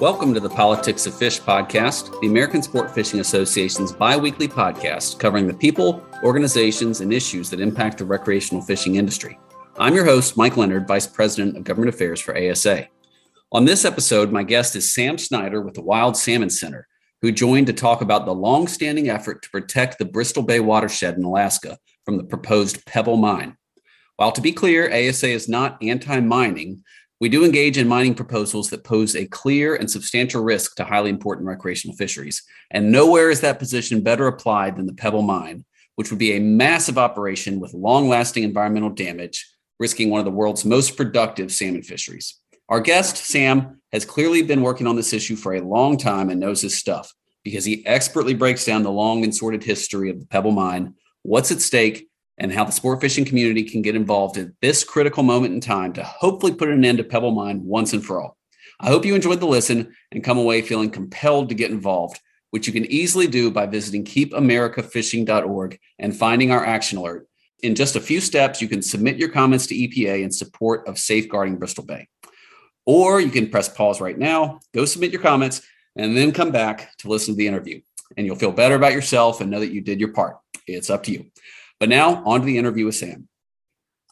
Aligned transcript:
Welcome 0.00 0.34
to 0.34 0.40
the 0.40 0.50
Politics 0.50 1.06
of 1.06 1.16
Fish 1.16 1.40
podcast, 1.40 2.20
the 2.20 2.26
American 2.26 2.60
Sport 2.62 2.92
Fishing 2.92 3.20
Association's 3.20 3.92
bi 3.92 4.16
weekly 4.16 4.48
podcast 4.48 5.20
covering 5.20 5.46
the 5.46 5.54
people, 5.54 6.04
organizations, 6.24 7.00
and 7.00 7.12
issues 7.12 7.48
that 7.50 7.60
impact 7.60 7.98
the 7.98 8.04
recreational 8.04 8.60
fishing 8.60 8.96
industry. 8.96 9.38
I'm 9.78 9.94
your 9.94 10.04
host, 10.04 10.36
Mike 10.36 10.56
Leonard, 10.56 10.88
Vice 10.88 11.06
President 11.06 11.56
of 11.56 11.62
Government 11.62 11.94
Affairs 11.94 12.20
for 12.20 12.36
ASA. 12.36 12.88
On 13.52 13.64
this 13.64 13.84
episode, 13.84 14.32
my 14.32 14.42
guest 14.42 14.74
is 14.74 14.92
Sam 14.92 15.16
Snyder 15.16 15.60
with 15.60 15.74
the 15.74 15.82
Wild 15.82 16.16
Salmon 16.16 16.50
Center, 16.50 16.88
who 17.22 17.30
joined 17.30 17.68
to 17.68 17.72
talk 17.72 18.02
about 18.02 18.26
the 18.26 18.34
long-standing 18.34 19.08
effort 19.08 19.42
to 19.42 19.50
protect 19.50 19.98
the 19.98 20.04
Bristol 20.04 20.42
Bay 20.42 20.58
watershed 20.58 21.16
in 21.16 21.22
Alaska 21.22 21.78
from 22.04 22.16
the 22.16 22.24
proposed 22.24 22.84
Pebble 22.84 23.16
mine. 23.16 23.56
While 24.16 24.32
to 24.32 24.40
be 24.40 24.52
clear, 24.52 24.92
ASA 24.92 25.28
is 25.28 25.48
not 25.48 25.78
anti-mining, 25.82 26.82
we 27.24 27.30
do 27.30 27.42
engage 27.42 27.78
in 27.78 27.88
mining 27.88 28.14
proposals 28.14 28.68
that 28.68 28.84
pose 28.84 29.16
a 29.16 29.24
clear 29.24 29.76
and 29.76 29.90
substantial 29.90 30.44
risk 30.44 30.76
to 30.76 30.84
highly 30.84 31.08
important 31.08 31.48
recreational 31.48 31.96
fisheries. 31.96 32.42
And 32.70 32.92
nowhere 32.92 33.30
is 33.30 33.40
that 33.40 33.58
position 33.58 34.02
better 34.02 34.26
applied 34.26 34.76
than 34.76 34.84
the 34.84 34.92
Pebble 34.92 35.22
mine, 35.22 35.64
which 35.94 36.10
would 36.10 36.18
be 36.18 36.32
a 36.32 36.38
massive 36.38 36.98
operation 36.98 37.60
with 37.60 37.72
long-lasting 37.72 38.44
environmental 38.44 38.90
damage, 38.90 39.50
risking 39.80 40.10
one 40.10 40.18
of 40.18 40.26
the 40.26 40.32
world's 40.32 40.66
most 40.66 40.98
productive 40.98 41.50
salmon 41.50 41.82
fisheries. 41.82 42.38
Our 42.68 42.80
guest, 42.80 43.16
Sam, 43.16 43.80
has 43.90 44.04
clearly 44.04 44.42
been 44.42 44.60
working 44.60 44.86
on 44.86 44.96
this 44.96 45.14
issue 45.14 45.36
for 45.36 45.54
a 45.54 45.62
long 45.62 45.96
time 45.96 46.28
and 46.28 46.38
knows 46.38 46.60
his 46.60 46.76
stuff 46.76 47.10
because 47.42 47.64
he 47.64 47.86
expertly 47.86 48.34
breaks 48.34 48.66
down 48.66 48.82
the 48.82 48.90
long 48.90 49.24
and 49.24 49.34
sordid 49.34 49.64
history 49.64 50.10
of 50.10 50.20
the 50.20 50.26
Pebble 50.26 50.52
Mine, 50.52 50.92
what's 51.22 51.50
at 51.50 51.62
stake, 51.62 52.06
and 52.38 52.52
how 52.52 52.64
the 52.64 52.72
sport 52.72 53.00
fishing 53.00 53.24
community 53.24 53.62
can 53.62 53.82
get 53.82 53.94
involved 53.94 54.36
at 54.36 54.48
this 54.60 54.84
critical 54.84 55.22
moment 55.22 55.54
in 55.54 55.60
time 55.60 55.92
to 55.92 56.02
hopefully 56.02 56.54
put 56.54 56.68
an 56.68 56.84
end 56.84 56.98
to 56.98 57.04
Pebble 57.04 57.30
Mine 57.30 57.64
once 57.64 57.92
and 57.92 58.04
for 58.04 58.20
all. 58.20 58.36
I 58.80 58.88
hope 58.88 59.04
you 59.04 59.14
enjoyed 59.14 59.40
the 59.40 59.46
listen 59.46 59.94
and 60.10 60.24
come 60.24 60.38
away 60.38 60.62
feeling 60.62 60.90
compelled 60.90 61.48
to 61.48 61.54
get 61.54 61.70
involved, 61.70 62.20
which 62.50 62.66
you 62.66 62.72
can 62.72 62.86
easily 62.86 63.26
do 63.26 63.50
by 63.50 63.66
visiting 63.66 64.04
keepamericafishing.org 64.04 65.78
and 65.98 66.16
finding 66.16 66.50
our 66.50 66.64
action 66.64 66.98
alert. 66.98 67.28
In 67.62 67.74
just 67.74 67.96
a 67.96 68.00
few 68.00 68.20
steps, 68.20 68.60
you 68.60 68.68
can 68.68 68.82
submit 68.82 69.16
your 69.16 69.28
comments 69.28 69.66
to 69.68 69.74
EPA 69.74 70.22
in 70.22 70.30
support 70.30 70.86
of 70.88 70.98
safeguarding 70.98 71.56
Bristol 71.56 71.84
Bay. 71.84 72.08
Or 72.84 73.20
you 73.20 73.30
can 73.30 73.48
press 73.48 73.68
pause 73.68 74.00
right 74.00 74.18
now, 74.18 74.60
go 74.74 74.84
submit 74.84 75.12
your 75.12 75.22
comments, 75.22 75.62
and 75.96 76.16
then 76.16 76.32
come 76.32 76.50
back 76.50 76.96
to 76.98 77.08
listen 77.08 77.34
to 77.34 77.38
the 77.38 77.46
interview. 77.46 77.80
And 78.16 78.26
you'll 78.26 78.36
feel 78.36 78.52
better 78.52 78.74
about 78.74 78.92
yourself 78.92 79.40
and 79.40 79.50
know 79.50 79.60
that 79.60 79.72
you 79.72 79.80
did 79.80 80.00
your 80.00 80.12
part. 80.12 80.36
It's 80.66 80.90
up 80.90 81.04
to 81.04 81.12
you. 81.12 81.26
But 81.84 81.90
now, 81.90 82.22
on 82.24 82.40
to 82.40 82.46
the 82.46 82.56
interview 82.56 82.86
with 82.86 82.94
Sam. 82.94 83.28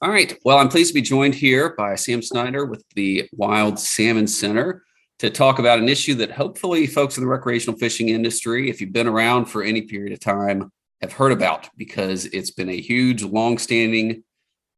All 0.03 0.11
right. 0.11 0.39
Well, 0.45 0.59
I'm 0.59 0.69
pleased 0.69 0.91
to 0.91 0.95
be 0.95 1.01
joined 1.01 1.34
here 1.34 1.75
by 1.75 1.95
Sam 1.95 2.20
Snyder 2.20 2.67
with 2.67 2.84
the 2.95 3.27
Wild 3.33 3.79
Salmon 3.79 4.27
Center 4.27 4.84
to 5.20 5.31
talk 5.31 5.59
about 5.59 5.79
an 5.79 5.89
issue 5.89 6.14
that 6.17 6.33
hopefully 6.33 6.87
folks 6.87 7.17
in 7.17 7.25
the 7.25 7.31
recreational 7.31 7.79
fishing 7.79 8.11
industry, 8.11 8.69
if 8.69 8.83
you've 8.83 8.92
been 8.92 9.06
around 9.06 9.47
for 9.47 9.62
any 9.62 9.81
period 9.81 10.12
of 10.12 10.20
time, 10.20 10.70
have 11.01 11.14
heard 11.14 11.33
about 11.33 11.70
because 11.79 12.27
it's 12.27 12.51
been 12.51 12.69
a 12.69 12.79
huge, 12.79 13.23
long-standing 13.23 14.23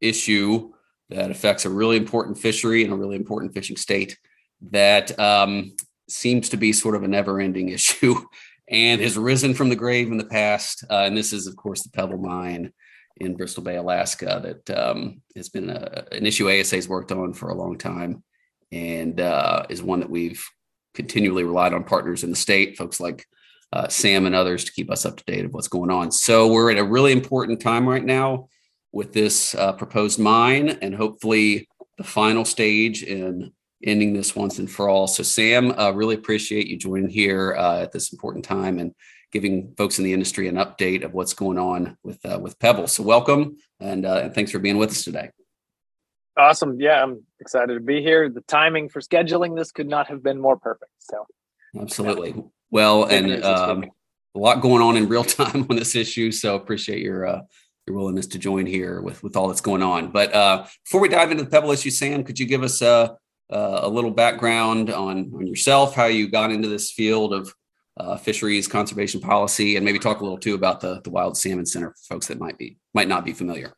issue 0.01 0.70
that 1.11 1.33
affects 1.33 1.64
a 1.64 1.70
really 1.70 1.97
important 1.97 2.39
fishery 2.39 2.84
and 2.84 2.92
a 2.92 2.97
really 2.97 3.17
important 3.17 3.53
fishing 3.53 3.77
state 3.77 4.17
that 4.70 5.19
um, 5.19 5.75
seems 6.08 6.48
to 6.51 6.56
be 6.56 6.73
sort 6.73 6.95
of 6.95 7.03
a 7.03 7.08
never 7.08 7.41
ending 7.41 7.69
issue 7.70 8.14
and 8.69 9.01
has 9.01 9.17
risen 9.17 9.55
from 9.55 9.69
the 9.69 9.77
grave 9.77 10.11
in 10.11 10.17
the 10.17 10.25
past. 10.25 10.84
Uh, 10.89 11.03
and 11.05 11.17
this 11.17 11.33
is, 11.33 11.47
of 11.47 11.56
course, 11.56 11.83
the 11.83 11.91
Pebble 11.91 12.19
Mine 12.19 12.73
in 13.19 13.37
Bristol 13.37 13.62
Bay, 13.62 13.77
Alaska, 13.77 14.41
that 14.43 14.79
um, 14.79 15.23
has 15.37 15.48
been 15.48 15.70
a, 15.70 16.05
an 16.12 16.27
issue 16.27 16.51
ASA 16.51 16.77
has 16.77 16.89
worked 16.89 17.12
on 17.12 17.33
for 17.33 17.51
a 17.51 17.55
long 17.55 17.79
time 17.79 18.23
and 18.73 19.20
uh, 19.20 19.65
is 19.69 19.83
one 19.83 20.01
that 20.01 20.11
we've 20.11 20.45
continually 20.95 21.45
relied 21.45 21.75
on 21.75 21.85
partners 21.85 22.25
in 22.25 22.31
the 22.31 22.37
state, 22.37 22.77
folks 22.77 23.01
like 23.01 23.25
uh, 23.73 23.89
Sam 23.89 24.27
and 24.27 24.35
others, 24.35 24.65
to 24.65 24.73
keep 24.73 24.91
us 24.91 25.05
up 25.05 25.17
to 25.17 25.25
date 25.25 25.45
of 25.45 25.53
what's 25.53 25.69
going 25.69 25.91
on. 25.91 26.11
So 26.11 26.48
we're 26.48 26.70
at 26.70 26.79
a 26.79 26.85
really 26.85 27.13
important 27.13 27.61
time 27.61 27.89
right 27.89 28.05
now 28.05 28.48
with 28.92 29.13
this 29.13 29.55
uh, 29.55 29.73
proposed 29.73 30.19
mine 30.19 30.79
and 30.83 30.95
hopefully 30.95 31.69
the 31.98 32.05
final 32.05 32.45
stage 32.45 33.02
in 33.02 33.52
ending 33.85 34.13
this 34.13 34.35
once 34.35 34.58
and 34.58 34.70
for 34.70 34.89
all. 34.89 35.07
So, 35.07 35.23
Sam, 35.23 35.73
uh, 35.73 35.91
really 35.91 36.14
appreciate 36.14 36.69
you 36.69 36.77
joining 36.77 37.11
here 37.11 37.55
uh, 37.58 37.83
at 37.83 37.92
this 37.92 38.13
important 38.13 38.45
time 38.45 38.79
and 38.79 38.95
giving 39.34 39.74
folks 39.77 39.98
in 39.98 40.05
the 40.05 40.12
industry 40.12 40.46
an 40.48 40.55
update 40.55 41.05
of 41.05 41.12
what's 41.12 41.34
going 41.34 41.58
on 41.58 41.98
with 42.05 42.24
uh, 42.24 42.39
with 42.39 42.58
Pebble. 42.58 42.86
So, 42.86 43.02
welcome 43.02 43.56
and, 43.80 44.06
uh, 44.06 44.20
and 44.22 44.34
thanks 44.34 44.52
for 44.52 44.61
being 44.61 44.78
with 44.78 44.90
us 44.90 45.05
today. 45.05 45.30
Awesome. 46.39 46.80
Yeah, 46.80 47.02
I'm 47.02 47.22
excited 47.40 47.74
to 47.74 47.80
be 47.80 48.00
here. 48.00 48.30
The 48.30 48.40
timing 48.42 48.89
for 48.89 49.00
scheduling 49.00 49.56
this 49.56 49.72
could 49.72 49.89
not 49.89 50.06
have 50.06 50.22
been 50.22 50.40
more 50.40 50.56
perfect. 50.56 50.92
So, 51.00 51.27
absolutely. 51.78 52.30
Yeah. 52.30 52.42
Well, 52.70 53.05
and 53.05 53.45
um, 53.45 53.84
a 54.34 54.39
lot 54.39 54.61
going 54.61 54.83
on 54.83 54.96
in 54.96 55.08
real 55.08 55.24
time 55.40 55.66
on 55.68 55.77
this 55.77 55.96
issue. 55.96 56.30
So, 56.30 56.55
appreciate 56.55 57.02
your 57.02 57.27
uh, 57.27 57.40
your 57.89 57.96
willingness 57.96 58.28
to 58.28 58.39
join 58.39 58.66
here 58.66 59.02
with 59.02 59.22
with 59.24 59.36
all 59.36 59.48
that's 59.48 59.61
going 59.61 59.83
on. 59.83 60.12
But 60.12 60.33
uh, 60.33 60.66
before 60.84 61.01
we 61.01 61.08
dive 61.08 61.33
into 61.33 61.42
the 61.42 61.51
Pebble 61.51 61.72
issue, 61.72 61.90
Sam, 61.90 62.22
could 62.22 62.39
you 62.39 62.46
give 62.46 62.62
us 62.62 62.80
a 62.83 63.16
uh, 63.51 63.80
a 63.83 63.89
little 63.89 64.12
background 64.12 64.90
on 64.90 65.33
on 65.34 65.46
yourself, 65.46 65.95
how 65.96 66.06
you 66.06 66.28
got 66.28 66.52
into 66.52 66.68
this 66.68 66.92
field 66.92 67.34
of 67.34 67.52
uh, 67.97 68.17
fisheries 68.17 68.67
conservation 68.69 69.21
policy, 69.21 69.77
and 69.77 69.85
maybe 69.85 69.99
talk 69.99 70.21
a 70.21 70.23
little 70.23 70.39
too 70.39 70.55
about 70.55 70.81
the 70.81 71.01
the 71.03 71.11
Wild 71.11 71.37
Salmon 71.37 71.67
Center 71.67 71.91
for 71.91 72.15
folks 72.15 72.27
that 72.29 72.39
might 72.39 72.59
be 72.59 72.79
might 72.95 73.09
not 73.09 73.25
be 73.25 73.33
familiar. 73.33 73.75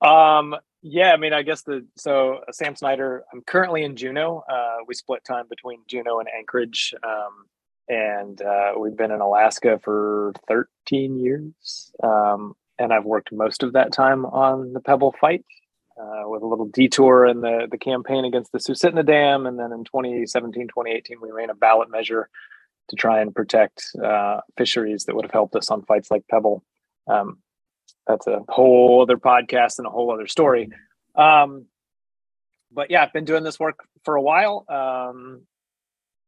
Um. 0.00 0.56
Yeah, 0.86 1.12
I 1.12 1.16
mean, 1.16 1.32
I 1.32 1.40
guess 1.40 1.62
the 1.62 1.86
so 1.96 2.40
uh, 2.46 2.52
Sam 2.52 2.76
Snyder. 2.76 3.24
I'm 3.32 3.40
currently 3.40 3.84
in 3.84 3.96
Juneau. 3.96 4.44
Uh, 4.46 4.84
we 4.86 4.94
split 4.94 5.24
time 5.24 5.46
between 5.48 5.80
Juneau 5.88 6.18
and 6.18 6.28
Anchorage. 6.28 6.92
Um, 7.02 7.46
and 7.88 8.40
uh, 8.40 8.72
we've 8.78 8.96
been 8.96 9.10
in 9.10 9.20
Alaska 9.20 9.80
for 9.82 10.32
13 10.48 11.18
years. 11.18 11.92
Um, 12.02 12.54
and 12.78 12.92
I've 12.92 13.04
worked 13.04 13.32
most 13.32 13.62
of 13.62 13.74
that 13.74 13.92
time 13.92 14.24
on 14.26 14.72
the 14.72 14.80
Pebble 14.80 15.14
fight 15.20 15.44
uh, 16.00 16.28
with 16.28 16.42
a 16.42 16.46
little 16.46 16.66
detour 16.66 17.26
in 17.26 17.40
the, 17.40 17.68
the 17.70 17.78
campaign 17.78 18.24
against 18.24 18.52
the 18.52 18.58
Susitna 18.58 19.04
Dam. 19.06 19.46
And 19.46 19.58
then 19.58 19.72
in 19.72 19.84
2017, 19.84 20.68
2018, 20.68 21.18
we 21.20 21.30
ran 21.30 21.50
a 21.50 21.54
ballot 21.54 21.90
measure 21.90 22.28
to 22.88 22.96
try 22.96 23.20
and 23.20 23.34
protect 23.34 23.84
uh, 24.02 24.40
fisheries 24.56 25.04
that 25.04 25.14
would 25.14 25.24
have 25.24 25.32
helped 25.32 25.56
us 25.56 25.70
on 25.70 25.82
fights 25.82 26.10
like 26.10 26.24
Pebble. 26.30 26.62
Um, 27.06 27.38
that's 28.06 28.26
a 28.26 28.40
whole 28.48 29.02
other 29.02 29.16
podcast 29.16 29.78
and 29.78 29.86
a 29.86 29.90
whole 29.90 30.12
other 30.12 30.26
story. 30.26 30.70
Um, 31.14 31.66
but 32.72 32.90
yeah, 32.90 33.02
I've 33.02 33.12
been 33.12 33.24
doing 33.24 33.44
this 33.44 33.58
work 33.58 33.86
for 34.04 34.16
a 34.16 34.22
while. 34.22 34.64
Um, 34.68 35.42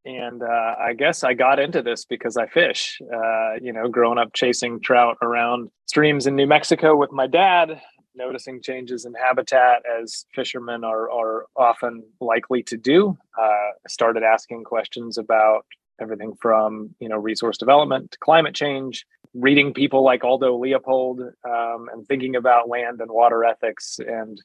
and 0.05 0.41
uh, 0.41 0.75
I 0.79 0.93
guess 0.93 1.23
I 1.23 1.33
got 1.33 1.59
into 1.59 1.81
this 1.81 2.05
because 2.05 2.37
I 2.37 2.47
fish. 2.47 3.01
Uh, 3.13 3.55
you 3.61 3.73
know, 3.73 3.89
growing 3.89 4.17
up 4.17 4.33
chasing 4.33 4.79
trout 4.79 5.17
around 5.21 5.69
streams 5.85 6.25
in 6.27 6.35
New 6.35 6.47
Mexico 6.47 6.95
with 6.95 7.11
my 7.11 7.27
dad, 7.27 7.81
noticing 8.15 8.61
changes 8.61 9.05
in 9.05 9.13
habitat 9.13 9.83
as 10.01 10.25
fishermen 10.33 10.85
are 10.85 11.11
are 11.11 11.45
often 11.57 12.03
likely 12.21 12.63
to 12.63 12.77
do. 12.77 13.17
Uh, 13.39 13.71
started 13.87 14.23
asking 14.23 14.63
questions 14.63 15.17
about 15.17 15.65
everything 16.01 16.33
from 16.41 16.95
you 16.99 17.09
know 17.09 17.17
resource 17.17 17.57
development 17.57 18.11
to 18.11 18.17
climate 18.19 18.55
change. 18.55 19.05
Reading 19.33 19.73
people 19.73 20.03
like 20.03 20.23
Aldo 20.23 20.57
Leopold 20.57 21.21
um, 21.47 21.89
and 21.91 22.07
thinking 22.07 22.35
about 22.35 22.69
land 22.69 23.01
and 23.01 23.11
water 23.11 23.43
ethics, 23.43 23.99
and 23.99 24.41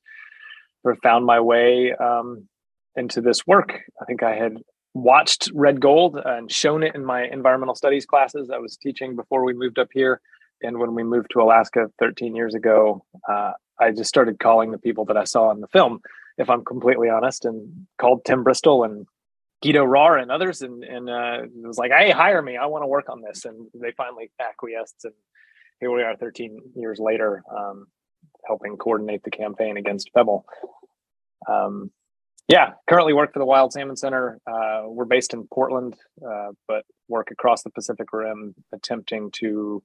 sort 0.82 0.96
of 0.96 1.02
found 1.02 1.24
my 1.24 1.40
way 1.40 1.92
um, 1.92 2.46
into 2.96 3.20
this 3.20 3.46
work. 3.46 3.80
I 4.00 4.04
think 4.04 4.22
I 4.22 4.34
had 4.34 4.58
watched 4.94 5.50
Red 5.54 5.80
Gold 5.80 6.18
and 6.22 6.50
shown 6.50 6.82
it 6.82 6.94
in 6.94 7.04
my 7.04 7.24
environmental 7.24 7.74
studies 7.74 8.04
classes 8.04 8.50
I 8.50 8.58
was 8.58 8.76
teaching 8.76 9.16
before 9.16 9.44
we 9.44 9.54
moved 9.54 9.78
up 9.78 9.88
here. 9.92 10.20
And 10.62 10.78
when 10.78 10.94
we 10.94 11.02
moved 11.02 11.30
to 11.32 11.40
Alaska 11.40 11.90
13 11.98 12.36
years 12.36 12.54
ago, 12.54 13.04
uh, 13.28 13.52
I 13.80 13.90
just 13.90 14.08
started 14.08 14.38
calling 14.38 14.70
the 14.70 14.78
people 14.78 15.04
that 15.06 15.16
I 15.16 15.24
saw 15.24 15.50
in 15.50 15.60
the 15.60 15.66
film, 15.68 16.00
if 16.38 16.48
I'm 16.48 16.64
completely 16.64 17.08
honest, 17.08 17.44
and 17.44 17.86
called 17.98 18.24
Tim 18.24 18.44
Bristol 18.44 18.84
and 18.84 19.06
Guido 19.62 19.84
Rahr 19.84 20.20
and 20.20 20.30
others, 20.30 20.62
and 20.62 20.82
and 20.84 21.08
uh, 21.08 21.38
was 21.54 21.78
like, 21.78 21.92
"Hey, 21.92 22.10
hire 22.10 22.42
me! 22.42 22.56
I 22.56 22.66
want 22.66 22.82
to 22.82 22.88
work 22.88 23.08
on 23.08 23.22
this." 23.22 23.44
And 23.44 23.68
they 23.74 23.92
finally 23.96 24.30
acquiesced, 24.40 25.04
and 25.04 25.14
here 25.80 25.92
we 25.92 26.02
are, 26.02 26.16
13 26.16 26.58
years 26.76 26.98
later, 27.00 27.42
um, 27.56 27.86
helping 28.46 28.76
coordinate 28.76 29.22
the 29.24 29.30
campaign 29.30 29.76
against 29.76 30.10
Pebble. 30.14 30.44
Um, 31.48 31.90
yeah, 32.48 32.72
currently 32.88 33.12
work 33.12 33.32
for 33.32 33.38
the 33.38 33.46
Wild 33.46 33.72
Salmon 33.72 33.96
Center. 33.96 34.38
Uh, 34.46 34.82
we're 34.86 35.04
based 35.04 35.32
in 35.32 35.46
Portland, 35.52 35.96
uh, 36.26 36.50
but 36.68 36.84
work 37.08 37.30
across 37.30 37.62
the 37.62 37.70
Pacific 37.70 38.12
Rim, 38.12 38.54
attempting 38.72 39.30
to 39.32 39.82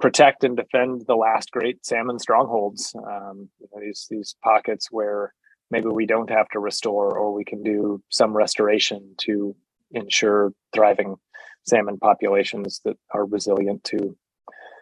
protect 0.00 0.44
and 0.44 0.56
defend 0.56 1.02
the 1.06 1.14
last 1.14 1.50
great 1.50 1.84
salmon 1.86 2.18
strongholds. 2.18 2.94
Um, 2.96 3.48
you 3.60 3.68
know, 3.72 3.80
these 3.80 4.06
these 4.10 4.34
pockets 4.42 4.88
where 4.90 5.32
maybe 5.70 5.88
we 5.88 6.06
don't 6.06 6.30
have 6.30 6.48
to 6.50 6.58
restore, 6.58 7.16
or 7.16 7.32
we 7.32 7.44
can 7.44 7.62
do 7.62 8.02
some 8.10 8.32
restoration 8.36 9.14
to 9.18 9.54
ensure 9.92 10.52
thriving 10.72 11.16
salmon 11.66 11.98
populations 11.98 12.80
that 12.84 12.96
are 13.12 13.24
resilient 13.24 13.82
to 13.84 14.16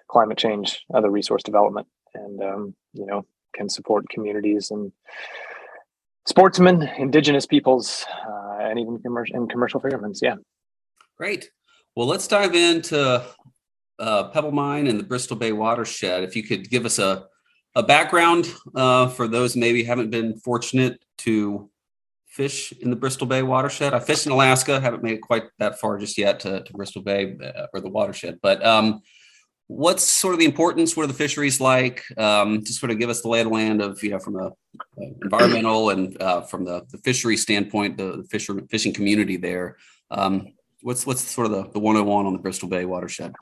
climate 0.09 0.39
change, 0.39 0.85
other 0.93 1.11
resource 1.11 1.43
development, 1.43 1.87
and 2.15 2.43
um, 2.43 2.75
you 2.93 3.07
know 3.07 3.25
can 3.55 3.69
support 3.69 4.09
communities 4.09 4.71
and 4.71 4.93
sportsmen, 6.27 6.83
indigenous 6.99 7.47
peoples, 7.47 8.07
uh, 8.27 8.59
and 8.61 8.79
even 8.79 8.99
commercial 8.99 9.37
in 9.37 9.49
commercial 9.49 9.81
fishermen's. 9.81 10.21
Yeah. 10.23 10.37
Great. 11.17 11.51
Well, 11.95 12.07
let's 12.07 12.27
dive 12.27 12.55
into 12.55 13.23
uh, 13.99 14.25
Pebble 14.31 14.53
Mine 14.53 14.87
and 14.87 14.99
the 14.99 15.05
Bristol 15.05 15.37
Bay 15.37 15.53
watershed. 15.53 16.25
If 16.25 16.35
you 16.35 16.43
could 16.43 16.71
give 16.71 16.87
us 16.87 16.99
a 16.99 17.27
a 17.75 17.83
background 17.83 18.53
uh, 18.75 19.09
for 19.09 19.27
those 19.29 19.57
maybe 19.57 19.85
haven't 19.85 20.11
been 20.11 20.37
fortunate 20.37 21.03
to 21.19 21.71
fish 22.27 22.73
in 22.81 22.91
the 22.91 22.97
Bristol 22.97 23.27
Bay 23.27 23.43
watershed. 23.43 23.93
I 23.93 23.99
fished 23.99 24.27
in 24.27 24.33
Alaska, 24.33 24.81
haven't 24.81 25.03
made 25.03 25.15
it 25.15 25.21
quite 25.23 25.45
that 25.59 25.79
far 25.79 25.99
just 25.99 26.17
yet 26.17 26.41
to, 26.41 26.63
to 26.63 26.73
Bristol 26.73 27.03
Bay 27.03 27.37
uh, 27.43 27.67
or 27.75 27.81
the 27.81 27.91
watershed. 27.91 28.39
But 28.43 28.65
um, 28.65 29.03
what's 29.67 30.03
sort 30.03 30.35
of 30.35 30.41
the 30.41 30.47
importance? 30.47 30.97
What 30.97 31.05
are 31.05 31.09
the 31.09 31.15
fisheries 31.15 31.61
like? 31.61 32.05
Um, 32.17 32.65
just 32.65 32.81
sort 32.81 32.91
of 32.91 32.99
give 32.99 33.11
us 33.11 33.21
the 33.21 33.29
lay 33.29 33.41
of 33.41 33.49
the 33.49 33.53
land 33.53 33.83
of 33.83 34.03
you 34.03 34.11
know 34.11 34.19
from 34.19 34.37
a, 34.37 34.47
a 34.47 35.13
environmental 35.23 35.91
and 35.91 36.21
uh, 36.23 36.41
from 36.43 36.65
the, 36.65 36.87
the 36.91 36.99
fishery 36.99 37.37
standpoint, 37.37 37.99
the, 37.99 38.19
the 38.19 38.25
fisher, 38.25 38.61
fishing 38.71 38.95
community 38.95 39.37
there. 39.37 39.77
Um, 40.11 40.55
what's 40.83 41.07
what's 41.07 41.23
sort 41.23 41.47
of 41.47 41.53
the, 41.53 41.71
the 41.71 41.81
101 41.81 42.27
on 42.27 42.33
the 42.33 42.39
Bristol 42.39 42.69
Bay 42.69 42.85
watershed? 42.85 43.35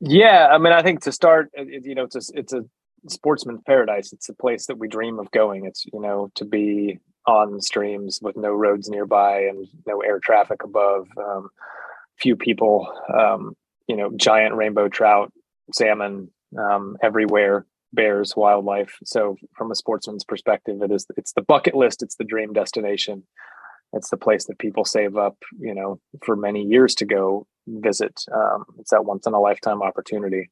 Yeah, 0.00 0.48
I 0.52 0.58
mean, 0.58 0.72
I 0.72 0.82
think 0.82 1.02
to 1.02 1.12
start, 1.12 1.50
you 1.56 1.96
know, 1.96 2.04
it's 2.04 2.14
a, 2.14 2.38
it's 2.38 2.52
a 2.52 2.64
sportsman's 3.08 3.62
paradise. 3.66 4.12
It's 4.12 4.28
a 4.28 4.34
place 4.34 4.66
that 4.66 4.78
we 4.78 4.88
dream 4.88 5.18
of 5.18 5.30
going. 5.30 5.66
It's 5.66 5.84
you 5.92 6.00
know 6.00 6.30
to 6.34 6.44
be 6.44 6.98
on 7.26 7.60
streams 7.60 8.20
with 8.22 8.36
no 8.36 8.52
roads 8.52 8.88
nearby 8.88 9.42
and 9.42 9.66
no 9.86 10.00
air 10.00 10.18
traffic 10.18 10.64
above. 10.64 11.08
Um, 11.18 11.50
few 12.18 12.36
people, 12.36 12.92
um, 13.16 13.54
you 13.86 13.96
know, 13.96 14.10
giant 14.16 14.54
rainbow 14.54 14.88
trout, 14.88 15.32
salmon 15.72 16.30
um, 16.58 16.96
everywhere, 17.02 17.66
bears, 17.92 18.34
wildlife. 18.34 18.96
So 19.04 19.36
from 19.56 19.70
a 19.70 19.74
sportsman's 19.76 20.24
perspective, 20.24 20.82
it 20.82 20.90
is 20.90 21.06
it's 21.16 21.32
the 21.32 21.42
bucket 21.42 21.74
list. 21.74 22.02
It's 22.02 22.16
the 22.16 22.24
dream 22.24 22.52
destination. 22.52 23.24
It's 23.92 24.10
the 24.10 24.16
place 24.16 24.46
that 24.46 24.58
people 24.58 24.84
save 24.84 25.16
up, 25.16 25.36
you 25.58 25.74
know, 25.74 25.98
for 26.24 26.36
many 26.36 26.62
years 26.62 26.94
to 26.96 27.06
go 27.06 27.46
visit. 27.66 28.22
Um, 28.34 28.64
it's 28.78 28.90
that 28.90 29.04
once 29.04 29.26
in 29.26 29.32
a 29.32 29.40
lifetime 29.40 29.82
opportunity 29.82 30.50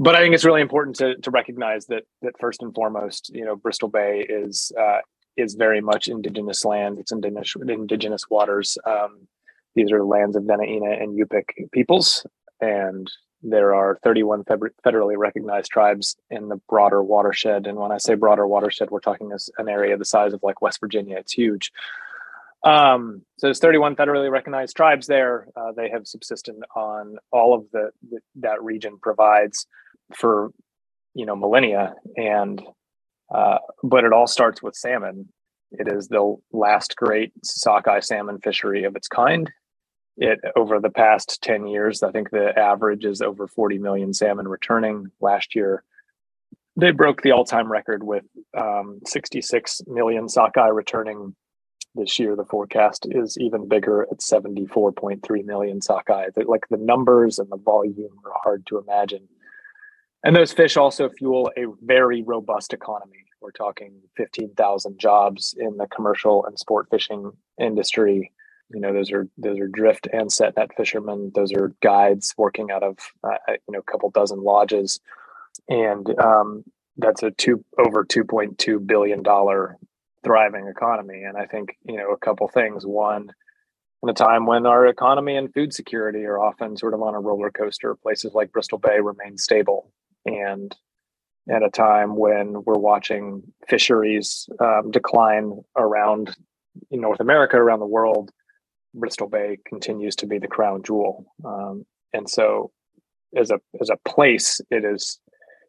but 0.00 0.16
I 0.16 0.20
think 0.20 0.34
it's 0.34 0.46
really 0.46 0.62
important 0.62 0.96
to 0.96 1.16
to 1.16 1.30
recognize 1.30 1.86
that 1.86 2.04
that 2.22 2.32
first 2.40 2.62
and 2.62 2.74
foremost, 2.74 3.30
you 3.34 3.44
know, 3.44 3.54
Bristol 3.54 3.90
Bay 3.90 4.26
is 4.26 4.72
uh, 4.80 5.00
is 5.36 5.54
very 5.54 5.82
much 5.82 6.08
indigenous 6.08 6.64
land. 6.64 6.98
It's 6.98 7.12
indigenous 7.12 7.54
indigenous 7.68 8.24
waters. 8.30 8.78
Um, 8.86 9.28
these 9.74 9.92
are 9.92 10.02
lands 10.02 10.36
of 10.36 10.44
Dena'ina 10.44 11.00
and 11.00 11.18
Yupik 11.18 11.70
peoples, 11.70 12.26
and 12.60 13.08
there 13.42 13.74
are 13.74 13.98
31 14.02 14.44
federally 14.44 15.16
recognized 15.16 15.70
tribes 15.70 16.16
in 16.30 16.48
the 16.48 16.60
broader 16.68 17.02
watershed. 17.02 17.66
And 17.66 17.78
when 17.78 17.92
I 17.92 17.98
say 17.98 18.14
broader 18.14 18.46
watershed, 18.46 18.90
we're 18.90 19.00
talking 19.00 19.32
as 19.32 19.48
an 19.58 19.68
area 19.68 19.96
the 19.96 20.04
size 20.04 20.32
of 20.32 20.42
like 20.42 20.60
West 20.60 20.80
Virginia. 20.80 21.16
It's 21.18 21.32
huge. 21.32 21.72
Um, 22.64 23.22
so 23.38 23.46
there's 23.46 23.60
31 23.60 23.96
federally 23.96 24.30
recognized 24.30 24.76
tribes 24.76 25.06
there. 25.06 25.48
Uh, 25.56 25.72
they 25.74 25.88
have 25.88 26.06
subsisted 26.06 26.56
on 26.76 27.16
all 27.32 27.54
of 27.54 27.64
the, 27.72 27.90
the, 28.10 28.18
that 28.36 28.62
region 28.62 28.98
provides 29.00 29.66
for 30.14 30.50
you 31.14 31.26
know 31.26 31.36
millennia, 31.36 31.94
and 32.16 32.62
uh, 33.34 33.58
but 33.82 34.04
it 34.04 34.12
all 34.12 34.26
starts 34.26 34.62
with 34.62 34.74
salmon. 34.74 35.28
It 35.72 35.88
is 35.88 36.08
the 36.08 36.36
last 36.52 36.96
great 36.96 37.32
sockeye 37.44 38.00
salmon 38.00 38.38
fishery 38.40 38.84
of 38.84 38.96
its 38.96 39.08
kind. 39.08 39.50
It 40.16 40.40
over 40.56 40.80
the 40.80 40.90
past 40.90 41.40
10 41.42 41.66
years, 41.66 42.02
I 42.02 42.10
think 42.10 42.30
the 42.30 42.58
average 42.58 43.04
is 43.04 43.22
over 43.22 43.46
40 43.46 43.78
million 43.78 44.12
salmon 44.12 44.48
returning. 44.48 45.06
Last 45.20 45.54
year, 45.54 45.84
they 46.76 46.90
broke 46.90 47.22
the 47.22 47.30
all-time 47.30 47.70
record 47.70 48.02
with 48.02 48.24
um, 48.56 49.00
66 49.06 49.82
million 49.86 50.28
sockeye 50.28 50.68
returning 50.68 51.34
this 51.94 52.18
year 52.18 52.36
the 52.36 52.44
forecast 52.44 53.06
is 53.10 53.36
even 53.40 53.68
bigger 53.68 54.02
at 54.02 54.18
74.3 54.18 55.44
million 55.44 55.80
sockeye 55.80 56.28
like 56.46 56.68
the 56.70 56.76
numbers 56.76 57.38
and 57.38 57.50
the 57.50 57.56
volume 57.56 58.12
are 58.24 58.32
hard 58.44 58.64
to 58.66 58.78
imagine 58.78 59.26
and 60.24 60.36
those 60.36 60.52
fish 60.52 60.76
also 60.76 61.08
fuel 61.08 61.50
a 61.56 61.64
very 61.82 62.22
robust 62.22 62.72
economy 62.72 63.24
we're 63.40 63.50
talking 63.52 63.92
15,000 64.16 64.98
jobs 64.98 65.54
in 65.58 65.76
the 65.76 65.86
commercial 65.86 66.44
and 66.44 66.58
sport 66.58 66.86
fishing 66.90 67.32
industry 67.60 68.32
you 68.72 68.80
know 68.80 68.92
those 68.92 69.10
are 69.10 69.26
those 69.38 69.58
are 69.58 69.68
drift 69.68 70.06
and 70.12 70.32
set 70.32 70.56
net 70.56 70.70
fishermen 70.76 71.32
those 71.34 71.52
are 71.52 71.74
guides 71.82 72.34
working 72.36 72.70
out 72.70 72.82
of 72.82 72.96
uh, 73.24 73.36
you 73.48 73.72
know 73.72 73.80
a 73.80 73.90
couple 73.90 74.10
dozen 74.10 74.42
lodges 74.42 75.00
and 75.68 76.18
um, 76.20 76.64
that's 76.96 77.22
a 77.22 77.30
two 77.30 77.64
over 77.78 78.04
2.2 78.04 78.86
billion 78.86 79.22
dollar 79.22 79.78
thriving 80.24 80.68
economy. 80.68 81.22
And 81.22 81.36
I 81.36 81.46
think, 81.46 81.76
you 81.84 81.96
know, 81.96 82.10
a 82.10 82.18
couple 82.18 82.48
things. 82.48 82.86
One, 82.86 83.30
in 84.02 84.08
a 84.08 84.14
time 84.14 84.46
when 84.46 84.66
our 84.66 84.86
economy 84.86 85.36
and 85.36 85.52
food 85.52 85.72
security 85.72 86.24
are 86.24 86.38
often 86.38 86.76
sort 86.76 86.94
of 86.94 87.02
on 87.02 87.14
a 87.14 87.20
roller 87.20 87.50
coaster, 87.50 87.94
places 87.94 88.32
like 88.34 88.52
Bristol 88.52 88.78
Bay 88.78 88.98
remain 89.00 89.38
stable. 89.38 89.90
And 90.26 90.74
at 91.50 91.62
a 91.62 91.70
time 91.70 92.16
when 92.16 92.62
we're 92.64 92.78
watching 92.78 93.42
fisheries 93.68 94.48
um, 94.60 94.90
decline 94.90 95.62
around 95.76 96.36
North 96.90 97.20
America, 97.20 97.56
around 97.56 97.80
the 97.80 97.86
world, 97.86 98.30
Bristol 98.94 99.28
Bay 99.28 99.58
continues 99.66 100.16
to 100.16 100.26
be 100.26 100.38
the 100.38 100.48
crown 100.48 100.82
jewel. 100.82 101.26
Um, 101.44 101.86
and 102.12 102.28
so, 102.28 102.72
as 103.36 103.50
a 103.50 103.60
as 103.80 103.90
a 103.90 104.08
place, 104.08 104.60
it 104.70 104.84
is, 104.84 105.20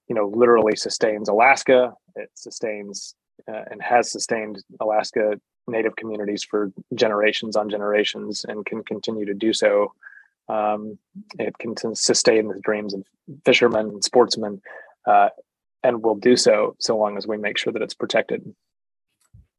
you 0.08 0.16
know, 0.16 0.28
literally 0.28 0.76
sustains 0.76 1.30
Alaska. 1.30 1.94
It 2.16 2.30
sustains 2.34 3.16
uh, 3.48 3.64
and 3.70 3.82
has 3.82 4.12
sustained 4.12 4.64
Alaska 4.80 5.40
Native 5.68 5.96
communities 5.96 6.44
for 6.44 6.72
generations 6.96 7.56
on 7.56 7.70
generations 7.70 8.46
and 8.48 8.66
can 8.66 8.84
continue 8.84 9.26
to 9.26 9.34
do 9.34 9.54
so. 9.54 9.94
Um, 10.52 10.98
it 11.40 11.58
can 11.58 11.96
sustain 11.96 12.50
the 12.50 12.60
dreams 12.62 12.94
of 12.94 13.04
fishermen 13.46 13.88
and 13.88 14.04
sportsmen 14.04 14.62
uh, 15.08 15.30
and 15.82 16.04
will 16.04 16.16
do 16.16 16.36
so 16.36 16.76
so 16.80 16.98
long 16.98 17.18
as 17.18 17.26
we 17.26 17.38
make 17.38 17.58
sure 17.58 17.72
that 17.72 17.82
it's 17.82 17.94
protected. 17.94 18.44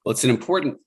Well, 0.05 0.13
it's 0.13 0.25
an 0.25 0.31
important 0.31 0.79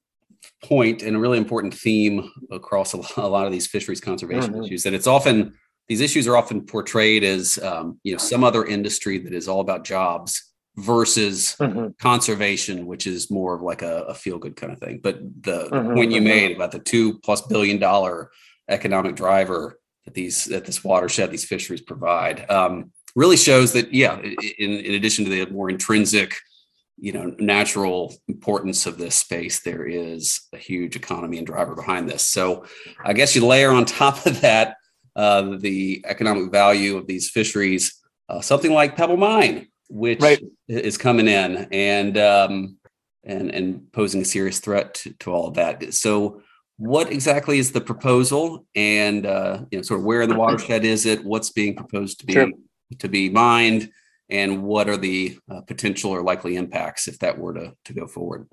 point 0.63 1.01
and 1.01 1.15
a 1.15 1.19
really 1.19 1.39
important 1.39 1.73
theme 1.73 2.29
across 2.51 2.93
a 2.93 3.27
lot 3.27 3.47
of 3.47 3.51
these 3.51 3.65
fisheries 3.65 3.99
conservation 3.99 4.53
mm-hmm. 4.53 4.63
issues 4.63 4.83
that 4.83 4.93
it's 4.93 5.07
often 5.07 5.55
these 5.87 6.01
issues 6.01 6.27
are 6.27 6.37
often 6.37 6.61
portrayed 6.61 7.23
as 7.23 7.57
um, 7.59 7.99
you 8.03 8.11
know 8.11 8.17
some 8.17 8.43
other 8.43 8.63
industry 8.65 9.17
that 9.17 9.33
is 9.33 9.47
all 9.47 9.59
about 9.59 9.83
jobs 9.83 10.51
versus 10.77 11.55
mm-hmm. 11.59 11.87
conservation, 12.01 12.85
which 12.85 13.07
is 13.07 13.31
more 13.31 13.55
of 13.55 13.61
like 13.61 13.81
a, 13.81 14.03
a 14.03 14.13
feel 14.13 14.37
good 14.37 14.55
kind 14.55 14.73
of 14.73 14.79
thing. 14.79 14.99
But 15.01 15.19
the 15.41 15.69
mm-hmm. 15.69 15.93
point 15.93 16.11
you 16.11 16.17
mm-hmm. 16.17 16.27
made 16.27 16.55
about 16.55 16.71
the 16.71 16.79
two 16.79 17.19
plus 17.19 17.41
billion 17.41 17.79
dollar 17.79 18.29
economic 18.69 19.15
driver 19.15 19.79
that 20.05 20.13
these 20.13 20.45
that 20.45 20.65
this 20.65 20.83
watershed, 20.83 21.31
these 21.31 21.45
fisheries 21.45 21.81
provide, 21.81 22.49
um, 22.49 22.91
really 23.15 23.37
shows 23.37 23.73
that 23.73 23.93
yeah, 23.93 24.19
in, 24.19 24.71
in 24.71 24.93
addition 24.93 25.25
to 25.25 25.31
the 25.31 25.51
more 25.51 25.69
intrinsic, 25.69 26.35
you 26.97 27.11
know, 27.11 27.35
natural 27.39 28.15
importance 28.27 28.85
of 28.85 28.97
this 28.97 29.15
space, 29.15 29.61
there 29.61 29.85
is 29.85 30.41
a 30.53 30.57
huge 30.57 30.95
economy 30.95 31.37
and 31.37 31.47
driver 31.47 31.75
behind 31.75 32.09
this. 32.09 32.23
So 32.23 32.65
I 33.03 33.13
guess 33.13 33.35
you 33.35 33.45
layer 33.45 33.71
on 33.71 33.85
top 33.85 34.25
of 34.25 34.41
that 34.41 34.77
uh, 35.15 35.55
the 35.59 36.03
economic 36.05 36.51
value 36.51 36.97
of 36.97 37.07
these 37.07 37.29
fisheries, 37.29 38.01
uh, 38.29 38.41
something 38.41 38.73
like 38.73 38.97
Pebble 38.97 39.17
Mine, 39.17 39.67
which 39.89 40.19
right. 40.21 40.41
is 40.67 40.97
coming 40.97 41.27
in 41.27 41.67
and 41.71 42.17
um, 42.17 42.77
and 43.23 43.49
and 43.51 43.91
posing 43.93 44.21
a 44.21 44.25
serious 44.25 44.59
threat 44.59 44.93
to, 44.95 45.13
to 45.19 45.31
all 45.31 45.47
of 45.47 45.53
that. 45.55 45.93
So, 45.93 46.41
what 46.77 47.11
exactly 47.11 47.57
is 47.57 47.71
the 47.71 47.81
proposal, 47.81 48.65
and 48.75 49.25
uh, 49.25 49.61
you 49.71 49.77
know, 49.77 49.81
sort 49.81 50.01
of 50.01 50.05
where 50.05 50.21
in 50.21 50.29
the 50.29 50.35
watershed 50.35 50.83
is 50.83 51.05
it? 51.05 51.23
What's 51.23 51.49
being 51.49 51.75
proposed 51.75 52.19
to 52.19 52.25
be 52.25 52.33
sure. 52.33 52.49
to 52.99 53.07
be 53.07 53.29
mined, 53.29 53.89
and 54.29 54.63
what 54.63 54.89
are 54.89 54.97
the 54.97 55.37
uh, 55.49 55.61
potential 55.61 56.11
or 56.11 56.21
likely 56.21 56.57
impacts 56.57 57.07
if 57.07 57.19
that 57.19 57.37
were 57.37 57.53
to 57.53 57.73
to 57.85 57.93
go 57.93 58.07
forward? 58.07 58.47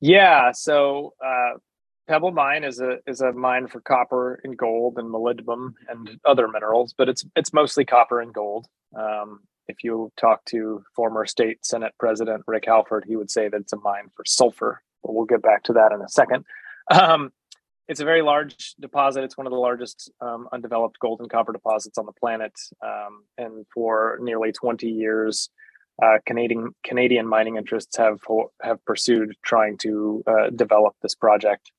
Yeah, 0.00 0.50
so 0.52 1.14
uh, 1.24 1.58
Pebble 2.08 2.32
Mine 2.32 2.64
is 2.64 2.80
a 2.80 2.98
is 3.06 3.20
a 3.20 3.32
mine 3.32 3.68
for 3.68 3.80
copper 3.80 4.40
and 4.42 4.56
gold 4.56 4.98
and 4.98 5.08
molybdenum 5.08 5.74
and 5.88 6.18
other 6.24 6.48
minerals, 6.48 6.92
but 6.96 7.08
it's 7.08 7.24
it's 7.36 7.52
mostly 7.52 7.84
copper 7.84 8.20
and 8.20 8.34
gold. 8.34 8.66
Um, 8.98 9.40
if 9.68 9.82
you 9.82 10.12
talk 10.18 10.44
to 10.46 10.82
former 10.94 11.24
state 11.24 11.64
Senate 11.64 11.94
President 11.98 12.42
Rick 12.46 12.64
Halford, 12.66 13.04
he 13.06 13.16
would 13.16 13.30
say 13.30 13.48
that 13.48 13.60
it's 13.60 13.72
a 13.72 13.78
mine 13.78 14.10
for 14.14 14.24
sulfur. 14.26 14.82
But 15.02 15.14
we'll 15.14 15.24
get 15.24 15.42
back 15.42 15.62
to 15.64 15.72
that 15.74 15.92
in 15.92 16.02
a 16.02 16.08
second. 16.08 16.44
Um, 16.90 17.32
it's 17.88 18.00
a 18.00 18.04
very 18.04 18.22
large 18.22 18.74
deposit. 18.80 19.24
It's 19.24 19.36
one 19.36 19.46
of 19.46 19.52
the 19.52 19.58
largest 19.58 20.10
um, 20.20 20.48
undeveloped 20.52 20.98
gold 20.98 21.20
and 21.20 21.30
copper 21.30 21.52
deposits 21.52 21.98
on 21.98 22.06
the 22.06 22.12
planet. 22.12 22.52
Um, 22.82 23.24
and 23.36 23.66
for 23.74 24.18
nearly 24.22 24.52
20 24.52 24.88
years, 24.88 25.50
uh, 26.02 26.18
Canadian 26.26 26.74
Canadian 26.82 27.26
mining 27.26 27.56
interests 27.56 27.96
have 27.98 28.20
have 28.62 28.84
pursued 28.84 29.36
trying 29.44 29.78
to 29.78 30.24
uh, 30.26 30.50
develop 30.50 30.94
this 31.02 31.14
project. 31.14 31.70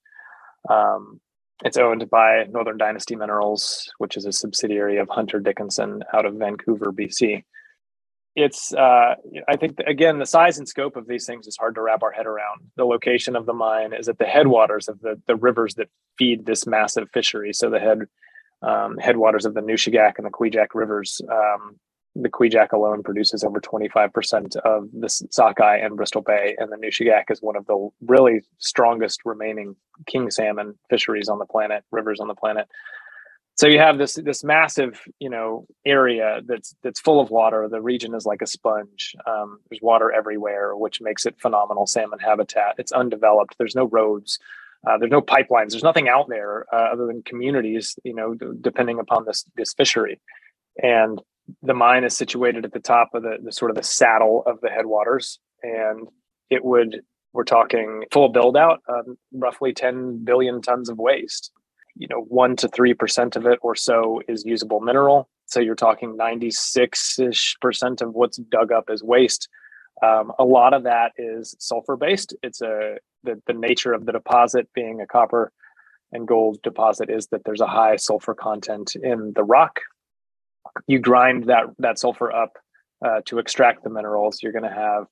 Um, 0.69 1.19
it's 1.63 1.77
owned 1.77 2.09
by 2.09 2.45
Northern 2.49 2.77
Dynasty 2.77 3.15
Minerals, 3.15 3.91
which 3.97 4.17
is 4.17 4.25
a 4.25 4.31
subsidiary 4.31 4.97
of 4.97 5.09
Hunter 5.09 5.39
Dickinson 5.39 6.03
out 6.13 6.25
of 6.25 6.35
Vancouver, 6.35 6.91
BC. 6.91 7.43
It's 8.35 8.73
uh, 8.73 9.15
I 9.47 9.55
think 9.55 9.79
again 9.87 10.19
the 10.19 10.25
size 10.25 10.57
and 10.57 10.67
scope 10.67 10.97
of 10.97 11.07
these 11.07 11.25
things 11.25 11.47
is 11.47 11.57
hard 11.57 11.75
to 11.75 11.81
wrap 11.81 12.03
our 12.03 12.11
head 12.11 12.25
around. 12.25 12.61
The 12.75 12.85
location 12.85 13.35
of 13.35 13.45
the 13.45 13.53
mine 13.53 13.93
is 13.93 14.09
at 14.09 14.17
the 14.17 14.25
headwaters 14.25 14.89
of 14.89 14.99
the 14.99 15.19
the 15.25 15.35
rivers 15.35 15.75
that 15.75 15.87
feed 16.17 16.45
this 16.45 16.67
massive 16.67 17.09
fishery. 17.11 17.53
So 17.53 17.69
the 17.69 17.79
head 17.79 17.99
um, 18.61 18.97
headwaters 18.97 19.45
of 19.45 19.53
the 19.53 19.61
Nushagak 19.61 20.13
and 20.17 20.25
the 20.25 20.31
Kvichak 20.31 20.67
rivers. 20.73 21.21
Um, 21.31 21.77
the 22.17 22.29
Kvichak 22.29 22.71
alone 22.71 23.03
produces 23.03 23.43
over 23.43 23.59
25% 23.59 24.55
of 24.57 24.87
the 24.93 25.09
Sockeye 25.09 25.77
and 25.77 25.97
Bristol 25.97 26.21
Bay, 26.21 26.55
and 26.57 26.71
the 26.71 26.77
Nushagak 26.77 27.29
is 27.29 27.41
one 27.41 27.57
of 27.57 27.65
the 27.65 27.89
really 28.07 28.41
strongest 28.57 29.21
remaining 29.25 29.75
king 30.07 30.31
salmon 30.31 30.75
fisheries 30.89 31.27
on 31.27 31.39
the 31.39 31.45
planet, 31.45 31.83
rivers 31.91 32.21
on 32.21 32.29
the 32.29 32.35
planet 32.35 32.69
so 33.55 33.67
you 33.67 33.79
have 33.79 33.97
this 33.97 34.15
this 34.15 34.43
massive 34.43 35.01
you 35.19 35.29
know 35.29 35.65
area 35.85 36.41
that's 36.45 36.75
that's 36.83 36.99
full 36.99 37.21
of 37.21 37.29
water. 37.29 37.67
The 37.69 37.81
region 37.81 38.13
is 38.13 38.25
like 38.25 38.41
a 38.41 38.47
sponge. 38.47 39.15
Um, 39.25 39.59
there's 39.69 39.81
water 39.81 40.11
everywhere 40.11 40.75
which 40.75 41.01
makes 41.01 41.25
it 41.25 41.39
phenomenal 41.39 41.87
salmon 41.87 42.19
habitat. 42.19 42.75
It's 42.77 42.91
undeveloped. 42.91 43.55
There's 43.57 43.75
no 43.75 43.85
roads. 43.85 44.39
Uh, 44.85 44.97
there's 44.97 45.11
no 45.11 45.21
pipelines. 45.21 45.71
There's 45.71 45.83
nothing 45.83 46.09
out 46.09 46.27
there 46.29 46.65
uh, 46.71 46.89
other 46.93 47.07
than 47.07 47.23
communities 47.23 47.97
you 48.03 48.13
know 48.13 48.33
d- 48.33 48.47
depending 48.59 48.99
upon 48.99 49.25
this 49.25 49.45
this 49.55 49.73
fishery. 49.73 50.19
And 50.81 51.21
the 51.61 51.73
mine 51.73 52.03
is 52.03 52.17
situated 52.17 52.65
at 52.65 52.73
the 52.73 52.79
top 52.79 53.11
of 53.13 53.23
the, 53.23 53.37
the 53.41 53.51
sort 53.51 53.71
of 53.71 53.77
the 53.77 53.83
saddle 53.83 54.43
of 54.45 54.59
the 54.61 54.69
headwaters. 54.69 55.39
And 55.63 56.07
it 56.49 56.65
would 56.65 57.01
we're 57.31 57.43
talking 57.43 58.03
full 58.11 58.29
build 58.29 58.57
out 58.57 58.81
um, 58.89 59.17
roughly 59.33 59.73
10 59.73 60.23
billion 60.23 60.61
tons 60.61 60.89
of 60.89 60.97
waste 60.97 61.51
you 61.97 62.07
know, 62.07 62.21
one 62.21 62.55
to 62.57 62.67
three 62.67 62.93
percent 62.93 63.35
of 63.35 63.45
it 63.45 63.59
or 63.61 63.75
so 63.75 64.21
is 64.27 64.45
usable 64.45 64.79
mineral. 64.79 65.29
So 65.47 65.59
you're 65.59 65.75
talking 65.75 66.17
96 66.17 67.19
ish 67.19 67.55
percent 67.61 68.01
of 68.01 68.13
what's 68.13 68.37
dug 68.37 68.71
up 68.71 68.89
as 68.91 69.03
waste. 69.03 69.47
Um, 70.03 70.31
a 70.37 70.43
lot 70.43 70.73
of 70.73 70.83
that 70.83 71.13
is 71.17 71.55
sulfur 71.59 71.95
based. 71.95 72.35
It's 72.43 72.61
a 72.61 72.97
the, 73.23 73.41
the 73.47 73.53
nature 73.53 73.93
of 73.93 74.05
the 74.05 74.11
deposit 74.11 74.67
being 74.73 75.01
a 75.01 75.07
copper 75.07 75.51
and 76.11 76.27
gold 76.27 76.61
deposit 76.63 77.09
is 77.09 77.27
that 77.27 77.43
there's 77.45 77.61
a 77.61 77.67
high 77.67 77.95
sulfur 77.95 78.33
content 78.33 78.95
in 78.95 79.33
the 79.35 79.43
rock. 79.43 79.79
You 80.87 80.99
grind 80.99 81.45
that 81.45 81.65
that 81.79 81.99
sulfur 81.99 82.31
up 82.31 82.57
uh, 83.05 83.21
to 83.25 83.39
extract 83.39 83.83
the 83.83 83.89
minerals. 83.89 84.41
You're 84.41 84.51
going 84.51 84.63
to 84.63 84.69
have, 84.69 85.05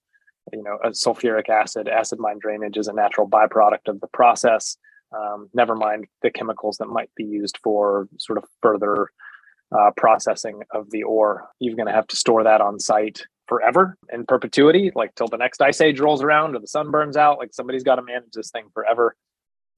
you 0.51 0.63
know, 0.63 0.77
a 0.83 0.89
sulfuric 0.89 1.49
acid. 1.49 1.87
Acid 1.87 2.19
mine 2.19 2.39
drainage 2.39 2.77
is 2.77 2.87
a 2.87 2.93
natural 2.93 3.27
byproduct 3.27 3.87
of 3.87 4.01
the 4.01 4.07
process. 4.07 4.77
Um, 5.13 5.49
never 5.53 5.75
mind 5.75 6.05
the 6.21 6.31
chemicals 6.31 6.77
that 6.77 6.87
might 6.87 7.09
be 7.15 7.23
used 7.23 7.57
for 7.63 8.07
sort 8.17 8.37
of 8.37 8.45
further 8.61 9.09
uh, 9.71 9.91
processing 9.97 10.61
of 10.71 10.89
the 10.91 11.03
ore. 11.03 11.49
You're 11.59 11.75
going 11.75 11.87
to 11.87 11.93
have 11.93 12.07
to 12.07 12.15
store 12.15 12.43
that 12.43 12.61
on 12.61 12.79
site 12.79 13.25
forever 13.47 13.97
in 14.11 14.25
perpetuity, 14.25 14.91
like 14.95 15.15
till 15.15 15.27
the 15.27 15.37
next 15.37 15.61
ice 15.61 15.81
age 15.81 15.99
rolls 15.99 16.23
around 16.23 16.55
or 16.55 16.59
the 16.59 16.67
sun 16.67 16.91
burns 16.91 17.17
out. 17.17 17.39
Like 17.39 17.53
somebody's 17.53 17.83
got 17.83 17.95
to 17.95 18.01
manage 18.01 18.31
this 18.33 18.51
thing 18.51 18.65
forever. 18.73 19.15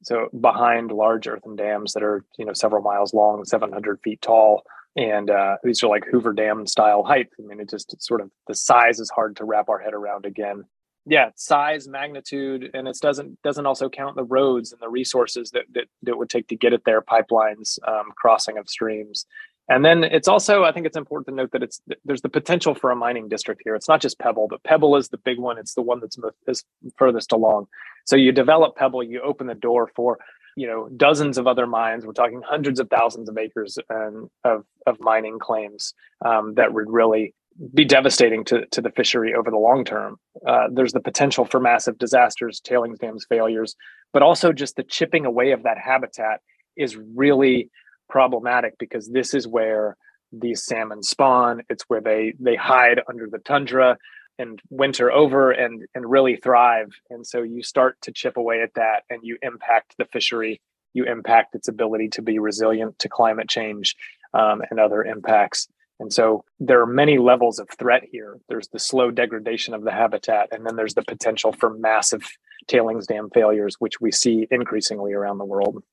So 0.04 0.28
behind 0.40 0.92
large 0.92 1.28
earthen 1.28 1.56
dams 1.56 1.94
that 1.94 2.04
are 2.04 2.24
you 2.38 2.46
know 2.46 2.54
several 2.54 2.84
miles 2.84 3.14
long, 3.14 3.44
700 3.44 4.00
feet 4.04 4.22
tall, 4.22 4.64
and 4.96 5.30
uh, 5.30 5.58
these 5.64 5.82
are 5.84 5.88
like 5.88 6.06
Hoover 6.06 6.34
Dam 6.34 6.68
style 6.68 7.04
height. 7.04 7.30
I 7.40 7.48
mean, 7.48 7.60
it 7.60 7.70
just 7.70 8.00
sort 8.02 8.22
of 8.22 8.30
the 8.48 8.56
size 8.56 9.00
is 9.00 9.10
hard 9.10 9.38
to 9.38 9.46
wrap 9.46 9.70
our 9.70 9.80
head 9.80 9.94
around 9.94 10.26
again 10.26 10.66
yeah 11.06 11.30
size 11.36 11.88
magnitude 11.88 12.72
and 12.74 12.88
it 12.88 12.98
doesn't 13.02 13.42
doesn't 13.42 13.66
also 13.66 13.90
count 13.90 14.16
the 14.16 14.24
roads 14.24 14.72
and 14.72 14.82
the 14.82 14.90
resources 14.90 15.52
that 15.52 15.66
that, 15.74 15.86
that 16.04 16.18
would 16.18 16.30
take 16.30 16.48
to 16.48 16.56
get 16.56 16.74
it 16.74 16.84
there 16.86 17.02
pipelines 17.02 17.80
um, 17.88 18.12
crossing 18.16 18.58
of 18.58 18.70
streams. 18.70 19.26
And 19.68 19.84
then 19.84 20.04
it's 20.04 20.28
also 20.28 20.64
i 20.64 20.72
think 20.72 20.86
it's 20.86 20.98
important 20.98 21.28
to 21.28 21.34
note 21.34 21.52
that 21.52 21.64
it's 21.64 21.82
there's 22.06 22.22
the 22.22 22.30
potential 22.30 22.76
for 22.76 22.92
a 22.92 22.96
mining 22.96 23.30
district 23.30 23.62
here. 23.64 23.76
It's 23.76 23.90
not 23.90 24.02
just 24.02 24.20
pebble 24.20 24.48
but 24.48 24.64
pebble 24.64 24.96
is 24.96 25.10
the 25.10 25.18
big 25.18 25.40
one. 25.40 25.58
It's 25.58 25.74
the 25.74 25.82
one 25.82 26.00
that's 26.00 26.18
is 26.48 26.64
furthest 26.98 27.32
along. 27.32 27.68
So 28.06 28.16
you 28.16 28.32
develop 28.32 28.76
pebble 28.76 29.04
you 29.04 29.22
open 29.22 29.48
the 29.48 29.56
door 29.56 29.90
for 29.96 30.20
you 30.56 30.68
know 30.68 30.90
dozens 30.96 31.38
of 31.38 31.48
other 31.48 31.68
mines. 31.68 32.06
We're 32.06 32.14
talking 32.14 32.42
hundreds 32.44 32.80
of 32.80 32.90
thousands 32.90 33.30
of 33.30 33.38
acres 33.38 33.78
and 33.90 34.30
of, 34.44 34.66
of 34.86 35.00
mining 35.00 35.40
claims 35.40 35.94
um, 36.24 36.54
that 36.56 36.74
would 36.74 36.90
really 36.90 37.34
be 37.74 37.86
devastating 37.86 38.44
to, 38.46 38.66
to 38.68 38.82
the 38.82 38.92
fishery 38.92 39.34
over 39.34 39.50
the 39.50 39.58
long 39.58 39.86
term. 39.86 40.18
Uh, 40.46 40.68
there's 40.72 40.94
the 40.94 41.00
potential 41.00 41.46
for 41.46 41.60
massive 41.60 41.98
disasters, 41.98 42.60
tailings 42.60 43.00
dams 43.00 43.26
failures, 43.28 43.76
but 44.14 44.22
also 44.22 44.52
just 44.52 44.76
the 44.76 44.84
chipping 44.84 45.26
away 45.26 45.52
of 45.52 45.64
that 45.64 45.78
habitat 45.78 46.42
is 46.76 46.98
really 46.98 47.70
problematic 48.10 48.78
because 48.78 49.10
this 49.10 49.34
is 49.34 49.48
where 49.48 49.96
these 50.32 50.64
salmon 50.64 51.02
spawn. 51.02 51.62
It's 51.70 51.84
where 51.88 52.02
they 52.02 52.34
they 52.40 52.56
hide 52.56 53.02
under 53.10 53.28
the 53.30 53.40
tundra 53.40 53.98
and 54.38 54.62
winter 54.70 55.12
over 55.12 55.52
and 55.52 55.86
and 55.96 56.10
really 56.10 56.36
thrive. 56.36 56.90
And 57.10 57.26
so 57.26 57.42
you 57.42 57.64
start 57.64 57.98
to 58.02 58.12
chip 58.12 58.38
away 58.38 58.62
at 58.62 58.74
that, 58.76 59.04
and 59.10 59.22
you 59.24 59.38
impact 59.42 59.96
the 59.98 60.06
fishery. 60.06 60.62
You 60.94 61.06
impact 61.06 61.56
its 61.56 61.68
ability 61.68 62.10
to 62.10 62.22
be 62.22 62.40
resilient 62.40 63.00
to 63.00 63.10
climate 63.10 63.50
change 63.50 63.96
um, 64.34 64.62
and 64.70 64.80
other 64.80 65.04
impacts. 65.04 65.68
And 66.00 66.12
so 66.12 66.44
there 66.60 66.82
are 66.82 66.88
many 66.88 67.18
levels 67.18 67.60
of 67.60 67.70
threat 67.80 68.04
here. 68.12 68.38
There's 68.50 68.68
the 68.68 68.80
slow 68.80 69.12
degradation 69.12 69.74
of 69.74 69.84
the 69.84 69.92
habitat, 69.92 70.50
and 70.52 70.66
then 70.66 70.76
there's 70.76 70.94
the 70.94 71.04
potential 71.04 71.54
for 71.54 71.74
massive 71.74 72.24
tailings 72.68 73.08
dam 73.08 73.30
failures, 73.34 73.76
which 73.80 74.02
we 74.02 74.12
see 74.12 74.48
increasingly 74.52 75.14
around 75.14 75.38
the 75.38 75.46
world. 75.46 75.84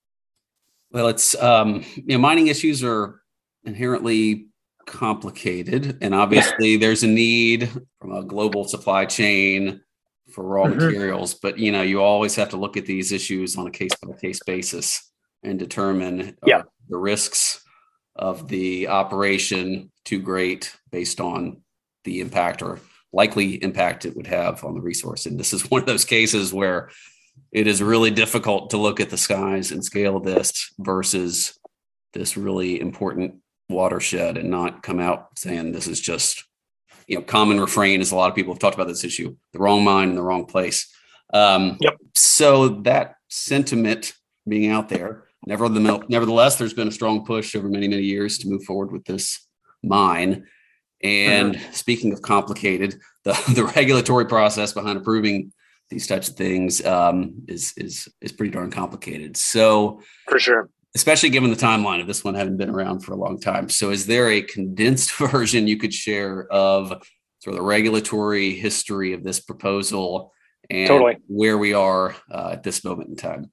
Well, 0.90 1.08
it's 1.08 1.40
um, 1.40 1.84
you 1.94 2.16
know, 2.16 2.18
mining 2.18 2.48
issues 2.48 2.82
are 2.82 3.22
inherently 3.64 4.48
complicated, 4.86 5.98
and 6.00 6.14
obviously 6.14 6.76
there's 6.78 7.04
a 7.04 7.08
need 7.08 7.70
from 8.00 8.12
a 8.12 8.24
global 8.24 8.64
supply 8.64 9.04
chain 9.06 9.80
for 10.32 10.44
raw 10.44 10.64
mm-hmm. 10.64 10.78
materials. 10.78 11.34
But 11.34 11.58
you 11.58 11.70
know, 11.70 11.82
you 11.82 12.02
always 12.02 12.34
have 12.36 12.48
to 12.50 12.56
look 12.56 12.76
at 12.76 12.86
these 12.86 13.12
issues 13.12 13.56
on 13.56 13.68
a 13.68 13.70
case 13.70 13.92
by 14.02 14.12
case 14.14 14.40
basis 14.44 15.10
and 15.44 15.58
determine 15.58 16.36
yeah. 16.46 16.62
the 16.88 16.98
risks 16.98 17.61
of 18.16 18.48
the 18.48 18.88
operation 18.88 19.90
too 20.04 20.20
great 20.20 20.76
based 20.90 21.20
on 21.20 21.62
the 22.04 22.20
impact 22.20 22.62
or 22.62 22.80
likely 23.12 23.62
impact 23.62 24.04
it 24.04 24.16
would 24.16 24.26
have 24.26 24.64
on 24.64 24.74
the 24.74 24.80
resource. 24.80 25.26
And 25.26 25.38
this 25.38 25.52
is 25.52 25.70
one 25.70 25.80
of 25.80 25.86
those 25.86 26.04
cases 26.04 26.52
where 26.52 26.90
it 27.50 27.66
is 27.66 27.82
really 27.82 28.10
difficult 28.10 28.70
to 28.70 28.76
look 28.76 29.00
at 29.00 29.10
the 29.10 29.16
skies 29.16 29.72
and 29.72 29.84
scale 29.84 30.20
this 30.20 30.72
versus 30.78 31.58
this 32.12 32.36
really 32.36 32.80
important 32.80 33.36
watershed 33.68 34.36
and 34.36 34.50
not 34.50 34.82
come 34.82 35.00
out 35.00 35.38
saying 35.38 35.72
this 35.72 35.86
is 35.86 36.00
just 36.00 36.44
you 37.06 37.16
know 37.16 37.22
common 37.22 37.58
refrain 37.58 38.00
as 38.00 38.12
a 38.12 38.16
lot 38.16 38.28
of 38.28 38.34
people 38.34 38.52
have 38.52 38.60
talked 38.60 38.74
about 38.74 38.86
this 38.86 39.04
issue 39.04 39.34
the 39.52 39.58
wrong 39.58 39.82
mine 39.82 40.10
in 40.10 40.14
the 40.14 40.22
wrong 40.22 40.44
place 40.44 40.94
um, 41.32 41.78
yep. 41.80 41.96
so 42.14 42.68
that 42.68 43.14
sentiment 43.28 44.12
being 44.46 44.70
out 44.70 44.90
there 44.90 45.24
nevertheless 45.46 46.56
there's 46.56 46.74
been 46.74 46.88
a 46.88 46.92
strong 46.92 47.24
push 47.24 47.54
over 47.56 47.68
many 47.68 47.88
many 47.88 48.02
years 48.02 48.38
to 48.38 48.48
move 48.48 48.64
forward 48.64 48.92
with 48.92 49.04
this 49.04 49.46
mine. 49.82 50.46
And 51.02 51.56
mm-hmm. 51.56 51.72
speaking 51.72 52.12
of 52.12 52.22
complicated, 52.22 53.00
the, 53.24 53.32
the 53.54 53.64
regulatory 53.64 54.26
process 54.26 54.72
behind 54.72 54.98
approving 54.98 55.52
these 55.90 56.06
types 56.06 56.28
of 56.28 56.36
things 56.36 56.84
um, 56.86 57.34
is 57.48 57.74
is 57.76 58.08
is 58.20 58.32
pretty 58.32 58.52
darn 58.52 58.70
complicated. 58.70 59.36
So 59.36 60.00
for 60.28 60.38
sure, 60.38 60.70
especially 60.94 61.30
given 61.30 61.50
the 61.50 61.56
timeline 61.56 62.00
of 62.00 62.06
this 62.06 62.24
one 62.24 62.34
having 62.34 62.56
been 62.56 62.70
around 62.70 63.00
for 63.00 63.12
a 63.12 63.16
long 63.16 63.40
time. 63.40 63.68
So 63.68 63.90
is 63.90 64.06
there 64.06 64.30
a 64.30 64.42
condensed 64.42 65.12
version 65.16 65.68
you 65.68 65.76
could 65.76 65.92
share 65.92 66.46
of 66.50 66.88
sort 67.40 67.54
of 67.54 67.56
the 67.56 67.62
regulatory 67.62 68.54
history 68.54 69.12
of 69.12 69.24
this 69.24 69.40
proposal 69.40 70.32
and 70.70 70.86
totally. 70.86 71.16
where 71.26 71.58
we 71.58 71.74
are 71.74 72.14
uh, 72.30 72.50
at 72.52 72.62
this 72.62 72.84
moment 72.84 73.10
in 73.10 73.16
time? 73.16 73.50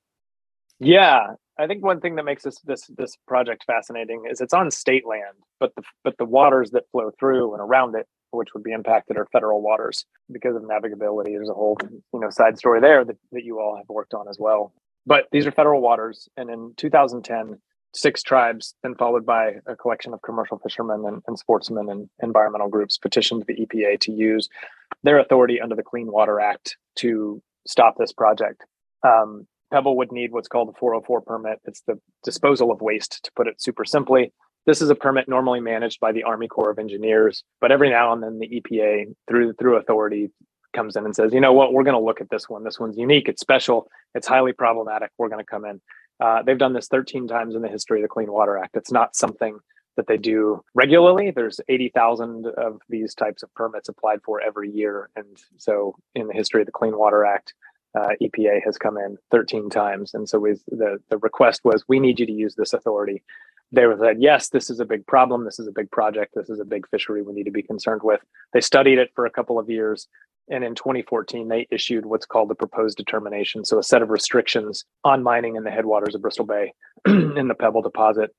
Yeah, 0.80 1.34
I 1.60 1.68
think 1.68 1.84
one 1.84 2.00
thing 2.00 2.16
that 2.16 2.24
makes 2.24 2.44
this 2.44 2.60
this 2.62 2.90
this 2.98 3.18
project 3.28 3.66
fascinating 3.66 4.24
is 4.30 4.40
it's 4.40 4.54
on 4.54 4.72
state 4.72 5.06
land, 5.06 5.36
but 5.60 5.76
the 5.76 5.84
but 6.04 6.18
the 6.18 6.26
waters 6.26 6.72
that 6.72 6.90
flow 6.92 7.12
through 7.20 7.54
and 7.54 7.62
around 7.62 7.96
it, 7.96 8.08
which 8.32 8.54
would 8.54 8.64
be 8.64 8.72
impacted, 8.72 9.18
are 9.18 9.28
federal 9.32 9.62
waters 9.62 10.06
because 10.32 10.56
of 10.56 10.64
navigability. 10.64 11.32
There's 11.32 11.50
a 11.50 11.54
whole 11.54 11.78
you 11.82 12.20
know 12.20 12.30
side 12.30 12.58
story 12.58 12.80
there 12.80 13.04
that, 13.04 13.18
that 13.34 13.44
you 13.44 13.60
all 13.60 13.76
have 13.76 13.90
worked 13.90 14.14
on 14.14 14.30
as 14.30 14.38
well. 14.40 14.72
But 15.06 15.26
these 15.32 15.46
are 15.46 15.52
federal 15.52 15.82
waters, 15.82 16.30
and 16.38 16.50
in 16.50 16.74
2010, 16.78 17.60
six 17.94 18.24
tribes, 18.24 18.74
then 18.82 18.96
followed 18.96 19.26
by 19.26 19.56
a 19.66 19.76
collection 19.76 20.14
of 20.14 20.22
commercial 20.22 20.60
fishermen 20.60 21.04
and, 21.06 21.22
and 21.28 21.38
sportsmen 21.38 21.90
and 21.90 22.10
environmental 22.24 22.70
groups, 22.70 22.98
petitioned 22.98 23.44
the 23.48 23.56
EPA 23.56 24.00
to 24.02 24.12
use 24.12 24.48
their 25.04 25.20
authority 25.20 25.60
under 25.60 25.76
the 25.76 25.84
Clean 25.84 26.10
Water 26.10 26.40
Act 26.40 26.78
to 26.98 27.42
stop 27.68 27.96
this 27.98 28.14
project. 28.14 28.64
Um, 29.04 29.48
Pebble 29.72 29.98
would 29.98 30.12
need 30.12 30.32
what's 30.32 30.48
called 30.48 30.70
a 30.70 30.80
404 30.80 31.22
permit. 31.22 31.60
It's 31.66 31.82
the 31.82 32.00
disposal 32.24 32.72
of 32.72 32.82
waste, 32.82 33.24
to 33.24 33.32
put 33.36 33.48
it 33.48 33.62
super 33.62 33.86
simply. 33.86 34.34
This 34.66 34.82
is 34.82 34.90
a 34.90 34.96
permit 34.96 35.28
normally 35.28 35.62
managed 35.62 36.00
by 36.00 36.12
the 36.12 36.24
Army 36.24 36.48
Corps 36.48 36.72
of 36.72 36.80
Engineers, 36.80 37.44
but 37.62 37.72
every 37.72 37.90
now 37.90 38.14
and 38.14 38.22
then 38.22 38.40
the 38.40 38.62
EPA, 38.62 39.16
through 39.28 39.54
through 39.54 39.78
authority, 39.78 40.32
comes 40.74 40.96
in 40.96 41.06
and 41.06 41.16
says, 41.16 41.34
you 41.34 41.42
know 41.42 41.54
what, 41.54 41.74
we're 41.74 41.84
going 41.84 42.00
to 42.00 42.06
look 42.06 42.22
at 42.22 42.30
this 42.30 42.48
one. 42.48 42.64
This 42.64 42.80
one's 42.80 42.98
unique. 42.98 43.28
It's 43.28 43.42
special. 43.42 43.90
It's 44.14 44.28
highly 44.28 44.54
problematic. 44.54 45.12
We're 45.18 45.30
going 45.30 45.44
to 45.44 45.50
come 45.50 45.66
in. 45.66 45.82
Uh, 46.20 46.44
they've 46.44 46.58
done 46.58 46.74
this 46.74 46.88
13 46.88 47.28
times 47.28 47.56
in 47.56 47.62
the 47.62 47.70
history 47.70 48.00
of 48.00 48.04
the 48.04 48.10
Clean 48.10 48.32
Water 48.32 48.58
Act. 48.58 48.76
It's 48.76 48.92
not 48.92 49.16
something 49.16 49.58
that 49.96 50.08
they 50.08 50.18
do 50.18 50.64
regularly. 50.74 51.32
There's 51.32 51.60
80,000 51.68 52.48
of 52.48 52.80
these 52.90 53.14
types 53.16 53.44
of 53.44 53.54
permits 53.54 53.90
applied 53.90 54.20
for 54.24 54.42
every 54.42 54.70
year. 54.70 55.10
And 55.16 55.38
so 55.58 55.96
in 56.16 56.28
the 56.28 56.34
history 56.34 56.62
of 56.62 56.66
the 56.68 56.72
Clean 56.72 56.98
Water 56.98 57.26
Act, 57.26 57.54
uh, 57.98 58.10
EPA 58.22 58.60
has 58.64 58.78
come 58.78 58.98
in 58.98 59.18
13 59.32 59.70
times. 59.70 60.14
And 60.14 60.28
so 60.30 60.40
we, 60.40 60.54
the, 60.68 61.00
the 61.10 61.18
request 61.18 61.62
was, 61.64 61.84
we 61.88 62.00
need 62.00 62.20
you 62.20 62.26
to 62.26 62.32
use 62.32 62.56
this 62.56 62.74
authority. 62.74 63.24
They 63.72 63.86
were 63.86 63.98
said, 64.00 64.22
yes, 64.22 64.50
this 64.50 64.70
is 64.70 64.80
a 64.80 64.86
big 64.86 65.06
problem. 65.06 65.46
This 65.46 65.60
is 65.60 65.68
a 65.68 65.72
big 65.72 65.92
project. 65.92 66.34
This 66.36 66.50
is 66.50 66.60
a 66.60 66.66
big 66.66 66.88
fishery 66.90 67.22
we 67.22 67.34
need 67.34 67.44
to 67.44 67.52
be 67.52 67.62
concerned 67.62 68.02
with. 68.04 68.22
They 68.54 68.62
studied 68.62 68.98
it 68.98 69.12
for 69.16 69.26
a 69.26 69.32
couple 69.32 69.60
of 69.60 69.70
years. 69.70 70.08
And 70.50 70.64
in 70.64 70.74
2014, 70.74 71.48
they 71.48 71.68
issued 71.70 72.06
what's 72.06 72.26
called 72.26 72.50
the 72.50 72.56
proposed 72.56 72.98
determination. 72.98 73.64
So 73.66 73.78
a 73.78 73.84
set 73.84 74.02
of 74.02 74.10
restrictions 74.10 74.86
on 75.04 75.22
mining 75.22 75.56
in 75.56 75.64
the 75.64 75.70
headwaters 75.70 76.16
of 76.16 76.22
Bristol 76.22 76.46
Bay 76.46 76.74
in 77.06 77.48
the 77.48 77.54
Pebble 77.54 77.84
deposit. 77.84 78.34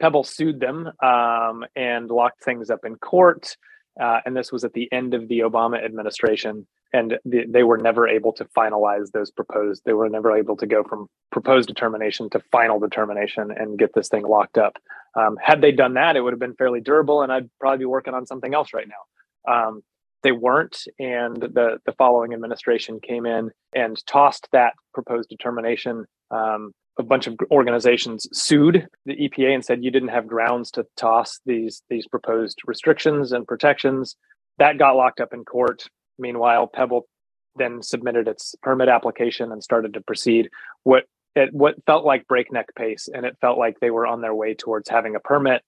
Pebble 0.00 0.24
sued 0.24 0.60
them 0.60 0.90
um, 1.02 1.64
and 1.74 2.08
locked 2.08 2.42
things 2.44 2.70
up 2.70 2.84
in 2.84 2.96
court. 2.96 3.56
Uh, 4.00 4.20
and 4.24 4.36
this 4.36 4.52
was 4.52 4.64
at 4.64 4.72
the 4.72 4.90
end 4.92 5.14
of 5.14 5.26
the 5.28 5.40
Obama 5.40 5.84
administration. 5.84 6.66
And 6.92 7.18
the, 7.24 7.44
they 7.48 7.62
were 7.62 7.78
never 7.78 8.08
able 8.08 8.32
to 8.34 8.44
finalize 8.46 9.12
those 9.12 9.30
proposed. 9.30 9.82
They 9.84 9.92
were 9.92 10.08
never 10.08 10.36
able 10.36 10.56
to 10.56 10.66
go 10.66 10.82
from 10.82 11.06
proposed 11.30 11.68
determination 11.68 12.28
to 12.30 12.40
final 12.50 12.80
determination 12.80 13.50
and 13.56 13.78
get 13.78 13.94
this 13.94 14.08
thing 14.08 14.24
locked 14.24 14.58
up. 14.58 14.76
Um, 15.18 15.36
had 15.42 15.60
they 15.60 15.72
done 15.72 15.94
that, 15.94 16.16
it 16.16 16.20
would 16.20 16.32
have 16.32 16.40
been 16.40 16.54
fairly 16.54 16.80
durable, 16.80 17.22
and 17.22 17.32
I'd 17.32 17.48
probably 17.60 17.78
be 17.78 17.84
working 17.84 18.14
on 18.14 18.26
something 18.26 18.54
else 18.54 18.72
right 18.74 18.88
now. 18.88 19.52
Um, 19.52 19.82
they 20.22 20.32
weren't, 20.32 20.76
and 20.98 21.36
the 21.36 21.78
the 21.86 21.92
following 21.92 22.34
administration 22.34 23.00
came 23.00 23.24
in 23.24 23.50
and 23.74 23.96
tossed 24.06 24.48
that 24.52 24.74
proposed 24.92 25.30
determination 25.30 26.04
um, 26.30 26.72
a 26.98 27.02
bunch 27.02 27.26
of 27.26 27.36
organizations 27.50 28.28
sued 28.32 28.86
the 29.06 29.16
EPA 29.16 29.54
and 29.54 29.64
said 29.64 29.82
you 29.82 29.90
didn't 29.90 30.10
have 30.10 30.26
grounds 30.26 30.70
to 30.72 30.84
toss 30.96 31.40
these 31.46 31.82
these 31.88 32.06
proposed 32.06 32.60
restrictions 32.66 33.32
and 33.32 33.46
protections. 33.46 34.16
That 34.58 34.78
got 34.78 34.96
locked 34.96 35.20
up 35.20 35.32
in 35.32 35.44
court. 35.44 35.88
Meanwhile, 36.20 36.68
Pebble 36.68 37.08
then 37.56 37.82
submitted 37.82 38.28
its 38.28 38.54
permit 38.62 38.88
application 38.88 39.50
and 39.50 39.62
started 39.62 39.94
to 39.94 40.00
proceed. 40.00 40.50
What 40.84 41.04
at 41.36 41.52
what 41.52 41.76
felt 41.86 42.04
like 42.04 42.26
breakneck 42.26 42.74
pace, 42.74 43.08
and 43.12 43.24
it 43.24 43.36
felt 43.40 43.58
like 43.58 43.78
they 43.80 43.90
were 43.90 44.06
on 44.06 44.20
their 44.20 44.34
way 44.34 44.54
towards 44.54 44.88
having 44.88 45.16
a 45.16 45.20
permit. 45.20 45.62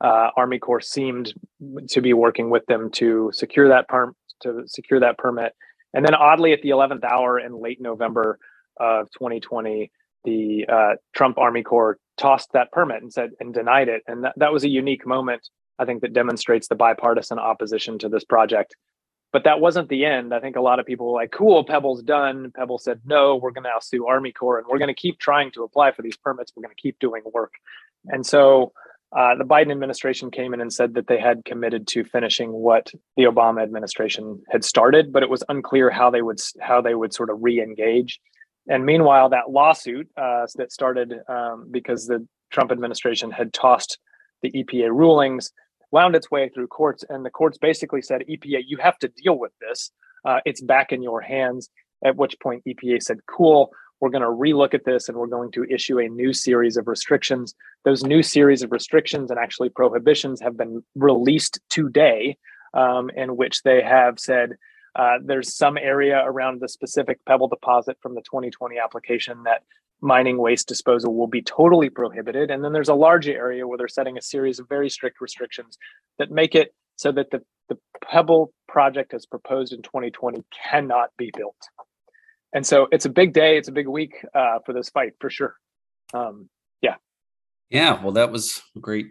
Uh, 0.00 0.30
Army 0.36 0.58
Corps 0.58 0.80
seemed 0.80 1.32
to 1.88 2.00
be 2.00 2.12
working 2.12 2.50
with 2.50 2.64
them 2.66 2.90
to 2.92 3.30
secure 3.32 3.68
that 3.68 3.88
perm 3.88 4.14
to 4.40 4.62
secure 4.66 5.00
that 5.00 5.18
permit, 5.18 5.52
and 5.94 6.04
then 6.04 6.14
oddly, 6.14 6.52
at 6.52 6.62
the 6.62 6.70
eleventh 6.70 7.04
hour 7.04 7.38
in 7.38 7.60
late 7.60 7.80
November 7.80 8.38
of 8.78 9.10
2020, 9.12 9.90
the 10.24 10.66
uh, 10.68 10.94
Trump 11.14 11.38
Army 11.38 11.62
Corps 11.62 11.98
tossed 12.16 12.52
that 12.52 12.70
permit 12.72 13.02
and 13.02 13.12
said 13.12 13.30
and 13.40 13.54
denied 13.54 13.88
it. 13.88 14.02
And 14.06 14.24
that, 14.24 14.34
that 14.36 14.52
was 14.52 14.64
a 14.64 14.68
unique 14.68 15.06
moment, 15.06 15.48
I 15.78 15.84
think, 15.84 16.02
that 16.02 16.12
demonstrates 16.12 16.68
the 16.68 16.74
bipartisan 16.74 17.38
opposition 17.38 17.98
to 18.00 18.08
this 18.08 18.24
project. 18.24 18.76
But 19.32 19.44
that 19.44 19.60
wasn't 19.60 19.90
the 19.90 20.06
end. 20.06 20.32
I 20.32 20.40
think 20.40 20.56
a 20.56 20.60
lot 20.60 20.80
of 20.80 20.86
people 20.86 21.06
were 21.06 21.20
like, 21.20 21.32
cool, 21.32 21.62
Pebble's 21.64 22.02
done. 22.02 22.50
Pebble 22.56 22.78
said, 22.78 23.00
no, 23.04 23.36
we're 23.36 23.50
going 23.50 23.64
to 23.64 23.70
now 23.70 23.78
sue 23.78 24.06
Army 24.06 24.32
Corps 24.32 24.58
and 24.58 24.66
we're 24.70 24.78
going 24.78 24.88
to 24.88 24.94
keep 24.94 25.18
trying 25.18 25.50
to 25.52 25.64
apply 25.64 25.92
for 25.92 26.00
these 26.00 26.16
permits. 26.16 26.52
We're 26.56 26.62
going 26.62 26.74
to 26.74 26.80
keep 26.80 26.98
doing 26.98 27.22
work. 27.34 27.52
And 28.06 28.24
so 28.26 28.72
uh, 29.16 29.34
the 29.36 29.44
Biden 29.44 29.70
administration 29.70 30.30
came 30.30 30.52
in 30.52 30.60
and 30.60 30.72
said 30.72 30.94
that 30.94 31.06
they 31.06 31.18
had 31.18 31.44
committed 31.44 31.86
to 31.88 32.04
finishing 32.04 32.52
what 32.52 32.92
the 33.16 33.24
Obama 33.24 33.62
administration 33.62 34.42
had 34.50 34.64
started, 34.64 35.12
but 35.12 35.22
it 35.22 35.30
was 35.30 35.42
unclear 35.48 35.90
how 35.90 36.10
they 36.10 36.20
would 36.20 36.38
how 36.60 36.80
they 36.82 36.94
would 36.94 37.14
sort 37.14 37.30
of 37.30 37.38
re-engage. 37.40 38.20
And 38.68 38.84
meanwhile, 38.84 39.30
that 39.30 39.50
lawsuit 39.50 40.08
uh, 40.16 40.46
that 40.56 40.72
started 40.72 41.14
um, 41.26 41.68
because 41.70 42.06
the 42.06 42.26
Trump 42.50 42.70
administration 42.70 43.30
had 43.30 43.52
tossed 43.54 43.98
the 44.42 44.52
EPA 44.52 44.90
rulings 44.90 45.52
wound 45.90 46.14
its 46.14 46.30
way 46.30 46.48
through 46.48 46.68
courts, 46.68 47.04
and 47.08 47.24
the 47.24 47.30
courts 47.30 47.58
basically 47.58 48.02
said, 48.02 48.24
EPA, 48.28 48.62
you 48.66 48.76
have 48.78 48.98
to 48.98 49.08
deal 49.08 49.38
with 49.38 49.52
this. 49.60 49.90
Uh, 50.24 50.40
it's 50.44 50.60
back 50.60 50.92
in 50.92 51.02
your 51.02 51.20
hands. 51.20 51.68
At 52.04 52.16
which 52.16 52.38
point, 52.40 52.62
EPA 52.66 53.02
said, 53.02 53.18
cool, 53.26 53.72
we're 54.00 54.10
going 54.10 54.22
to 54.22 54.28
relook 54.28 54.74
at 54.74 54.84
this 54.84 55.08
and 55.08 55.18
we're 55.18 55.26
going 55.26 55.50
to 55.52 55.64
issue 55.64 55.98
a 55.98 56.08
new 56.08 56.32
series 56.32 56.76
of 56.76 56.86
restrictions. 56.86 57.54
Those 57.84 58.04
new 58.04 58.22
series 58.22 58.62
of 58.62 58.70
restrictions 58.70 59.30
and 59.30 59.38
actually 59.38 59.70
prohibitions 59.70 60.40
have 60.40 60.56
been 60.56 60.82
released 60.94 61.58
today, 61.68 62.36
um, 62.74 63.10
in 63.16 63.36
which 63.36 63.62
they 63.62 63.82
have 63.82 64.20
said, 64.20 64.50
uh, 64.94 65.18
there's 65.24 65.54
some 65.54 65.78
area 65.78 66.22
around 66.24 66.60
the 66.60 66.68
specific 66.68 67.18
pebble 67.24 67.48
deposit 67.48 67.96
from 68.02 68.14
the 68.14 68.22
2020 68.22 68.78
application 68.78 69.42
that 69.44 69.62
mining 70.00 70.38
waste 70.38 70.68
disposal 70.68 71.14
will 71.14 71.26
be 71.26 71.42
totally 71.42 71.90
prohibited. 71.90 72.50
And 72.50 72.62
then 72.64 72.72
there's 72.72 72.88
a 72.88 72.94
large 72.94 73.28
area 73.28 73.66
where 73.66 73.78
they're 73.78 73.88
setting 73.88 74.16
a 74.16 74.22
series 74.22 74.58
of 74.58 74.68
very 74.68 74.88
strict 74.88 75.20
restrictions 75.20 75.76
that 76.18 76.30
make 76.30 76.54
it 76.54 76.74
so 76.96 77.12
that 77.12 77.30
the, 77.30 77.42
the 77.68 77.78
pebble 78.04 78.52
project 78.68 79.14
as 79.14 79.26
proposed 79.26 79.72
in 79.72 79.82
2020 79.82 80.42
cannot 80.70 81.10
be 81.16 81.30
built. 81.36 81.56
And 82.52 82.66
so 82.66 82.88
it's 82.90 83.04
a 83.04 83.10
big 83.10 83.32
day, 83.32 83.58
it's 83.58 83.68
a 83.68 83.72
big 83.72 83.88
week 83.88 84.14
uh, 84.34 84.58
for 84.64 84.72
this 84.72 84.88
fight 84.90 85.12
for 85.20 85.30
sure. 85.30 85.56
Um, 86.14 86.48
yeah. 86.80 86.94
Yeah, 87.70 88.02
well, 88.02 88.12
that 88.12 88.32
was 88.32 88.62
a 88.76 88.80
great 88.80 89.08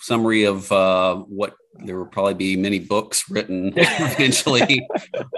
summary 0.00 0.44
of 0.44 0.70
uh, 0.72 1.16
what 1.16 1.54
there 1.76 1.98
will 1.98 2.06
probably 2.06 2.34
be 2.34 2.56
many 2.56 2.78
books 2.78 3.30
written 3.30 3.72
eventually 3.76 4.86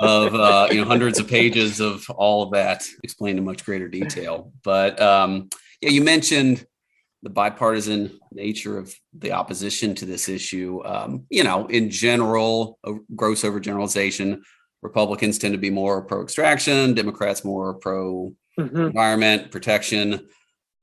of 0.00 0.34
uh, 0.34 0.68
you 0.70 0.80
know 0.80 0.86
hundreds 0.86 1.18
of 1.18 1.28
pages 1.28 1.80
of 1.80 2.08
all 2.10 2.42
of 2.42 2.52
that 2.52 2.84
explained 3.02 3.38
in 3.38 3.44
much 3.44 3.64
greater 3.64 3.88
detail. 3.88 4.52
But 4.62 5.00
um, 5.00 5.48
yeah, 5.80 5.90
you 5.90 6.02
mentioned 6.02 6.66
the 7.22 7.30
bipartisan 7.30 8.18
nature 8.32 8.78
of 8.78 8.94
the 9.18 9.32
opposition 9.32 9.94
to 9.96 10.04
this 10.04 10.28
issue. 10.28 10.82
Um, 10.84 11.24
you 11.30 11.42
know, 11.42 11.66
in 11.66 11.90
general, 11.90 12.78
a 12.84 12.94
gross 13.16 13.42
overgeneralization, 13.42 14.42
Republicans 14.82 15.38
tend 15.38 15.54
to 15.54 15.58
be 15.58 15.70
more 15.70 16.02
pro 16.02 16.22
extraction, 16.22 16.94
Democrats 16.94 17.44
more 17.44 17.74
pro 17.74 18.34
mm-hmm. 18.58 18.76
environment 18.76 19.50
protection. 19.50 20.28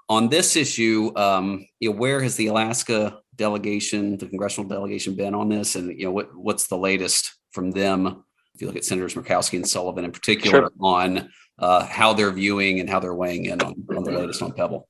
On 0.10 0.28
this 0.28 0.56
issue, 0.56 1.12
um, 1.16 1.66
you 1.80 1.92
know, 1.92 1.96
where 1.96 2.22
has 2.22 2.36
the 2.36 2.48
Alaska 2.48 3.21
delegation, 3.36 4.18
the 4.18 4.28
congressional 4.28 4.70
delegation, 4.70 5.16
been 5.16 5.36
on 5.36 5.50
this? 5.50 5.76
And 5.76 5.98
you 5.98 6.06
know, 6.06 6.12
what 6.12 6.36
what's 6.36 6.68
the 6.68 6.78
latest 6.78 7.34
from 7.52 7.72
them? 7.72 8.24
If 8.54 8.62
you 8.62 8.68
look 8.68 8.76
at 8.76 8.86
Senators 8.86 9.16
Murkowski 9.16 9.54
and 9.56 9.68
Sullivan 9.68 10.06
in 10.06 10.12
particular, 10.12 10.60
sure. 10.60 10.72
on 10.80 11.30
uh, 11.60 11.86
how 11.86 12.14
they're 12.14 12.32
viewing 12.32 12.80
and 12.80 12.90
how 12.90 13.00
they're 13.00 13.14
weighing 13.14 13.46
in 13.46 13.62
on, 13.62 13.76
on 13.96 14.04
the 14.04 14.12
latest 14.12 14.42
on 14.42 14.52
Pebble. 14.52 14.88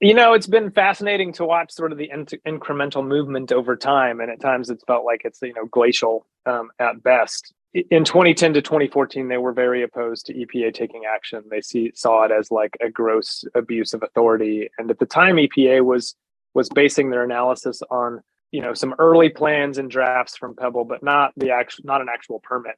You 0.00 0.14
know, 0.14 0.32
it's 0.32 0.46
been 0.46 0.70
fascinating 0.70 1.32
to 1.34 1.44
watch 1.44 1.72
sort 1.72 1.92
of 1.92 1.98
the 1.98 2.10
in- 2.10 2.24
incremental 2.46 3.06
movement 3.06 3.52
over 3.52 3.76
time, 3.76 4.20
and 4.20 4.30
at 4.30 4.40
times 4.40 4.70
it's 4.70 4.82
felt 4.84 5.04
like 5.04 5.22
it's 5.24 5.40
you 5.42 5.52
know 5.52 5.66
glacial 5.66 6.26
um, 6.46 6.70
at 6.78 7.02
best. 7.02 7.52
In 7.72 8.04
2010 8.04 8.54
to 8.54 8.62
2014, 8.62 9.28
they 9.28 9.36
were 9.36 9.52
very 9.52 9.82
opposed 9.82 10.26
to 10.26 10.34
EPA 10.34 10.74
taking 10.74 11.02
action. 11.04 11.44
They 11.50 11.60
see 11.60 11.92
saw 11.94 12.24
it 12.24 12.32
as 12.32 12.50
like 12.50 12.76
a 12.80 12.90
gross 12.90 13.44
abuse 13.54 13.92
of 13.92 14.02
authority, 14.02 14.70
and 14.78 14.90
at 14.90 14.98
the 14.98 15.06
time, 15.06 15.36
EPA 15.36 15.84
was 15.84 16.14
was 16.54 16.68
basing 16.68 17.10
their 17.10 17.24
analysis 17.24 17.82
on 17.90 18.20
you 18.52 18.60
know 18.60 18.74
some 18.74 18.94
early 18.98 19.28
plans 19.28 19.78
and 19.78 19.90
drafts 19.90 20.36
from 20.36 20.56
Pebble, 20.56 20.84
but 20.84 21.02
not 21.02 21.32
the 21.36 21.50
actual 21.50 21.84
not 21.84 22.00
an 22.00 22.08
actual 22.12 22.40
permit. 22.40 22.76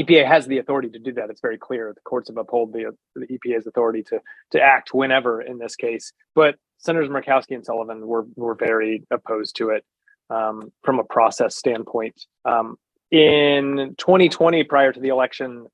EPA 0.00 0.26
has 0.26 0.46
the 0.46 0.58
authority 0.58 0.88
to 0.88 0.98
do 0.98 1.12
that. 1.12 1.28
It's 1.28 1.40
very 1.40 1.58
clear. 1.58 1.92
The 1.94 2.00
courts 2.00 2.28
have 2.28 2.38
upheld 2.38 2.72
the, 2.72 2.96
the 3.14 3.26
EPA's 3.26 3.66
authority 3.66 4.02
to 4.04 4.20
to 4.52 4.60
act 4.60 4.94
whenever 4.94 5.42
in 5.42 5.58
this 5.58 5.76
case. 5.76 6.12
But 6.34 6.56
Senators 6.78 7.10
Murkowski 7.10 7.54
and 7.54 7.64
Sullivan 7.64 8.06
were 8.06 8.26
were 8.36 8.54
very 8.54 9.04
opposed 9.10 9.56
to 9.56 9.70
it 9.70 9.84
um, 10.30 10.72
from 10.82 10.98
a 10.98 11.04
process 11.04 11.56
standpoint. 11.56 12.26
Um, 12.44 12.76
in 13.10 13.94
2020, 13.98 14.64
prior 14.64 14.90
to 14.92 15.00
the 15.00 15.08
election, 15.08 15.66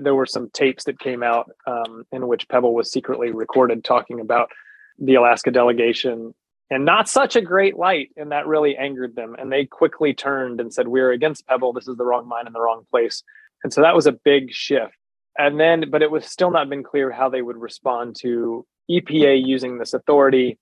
there 0.00 0.14
were 0.14 0.26
some 0.26 0.50
tapes 0.50 0.84
that 0.84 0.98
came 0.98 1.22
out 1.22 1.50
um, 1.66 2.04
in 2.12 2.28
which 2.28 2.48
Pebble 2.48 2.74
was 2.74 2.92
secretly 2.92 3.30
recorded 3.30 3.82
talking 3.82 4.20
about 4.20 4.50
the 4.98 5.14
Alaska 5.14 5.50
delegation 5.50 6.34
and 6.72 6.86
not 6.86 7.06
such 7.08 7.36
a 7.36 7.42
great 7.42 7.76
light. 7.76 8.10
And 8.16 8.32
that 8.32 8.46
really 8.46 8.76
angered 8.76 9.14
them. 9.14 9.36
And 9.38 9.52
they 9.52 9.66
quickly 9.66 10.14
turned 10.14 10.60
and 10.60 10.72
said, 10.72 10.88
We're 10.88 11.12
against 11.12 11.46
Pebble. 11.46 11.74
This 11.74 11.86
is 11.86 11.96
the 11.96 12.04
wrong 12.04 12.26
mine 12.26 12.46
in 12.46 12.52
the 12.52 12.60
wrong 12.60 12.84
place. 12.90 13.22
And 13.62 13.72
so 13.72 13.82
that 13.82 13.94
was 13.94 14.06
a 14.06 14.12
big 14.12 14.50
shift. 14.50 14.94
And 15.36 15.60
then, 15.60 15.84
but 15.90 16.02
it 16.02 16.10
was 16.10 16.26
still 16.26 16.50
not 16.50 16.68
been 16.68 16.82
clear 16.82 17.10
how 17.10 17.28
they 17.28 17.42
would 17.42 17.56
respond 17.56 18.16
to 18.20 18.66
EPA 18.90 19.46
using 19.46 19.78
this 19.78 19.94
authority. 19.94 20.58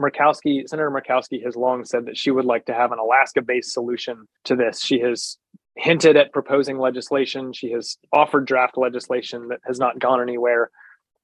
Murkowski, 0.00 0.66
Senator 0.68 0.90
Murkowski 0.90 1.44
has 1.44 1.56
long 1.56 1.84
said 1.84 2.06
that 2.06 2.16
she 2.16 2.30
would 2.30 2.44
like 2.44 2.64
to 2.66 2.74
have 2.74 2.92
an 2.92 2.98
Alaska 2.98 3.42
based 3.42 3.72
solution 3.72 4.26
to 4.44 4.56
this. 4.56 4.82
She 4.82 5.00
has 5.00 5.38
hinted 5.76 6.16
at 6.16 6.32
proposing 6.32 6.78
legislation. 6.78 7.52
She 7.52 7.70
has 7.72 7.96
offered 8.12 8.46
draft 8.46 8.76
legislation 8.76 9.48
that 9.48 9.60
has 9.66 9.78
not 9.78 9.98
gone 9.98 10.20
anywhere. 10.20 10.70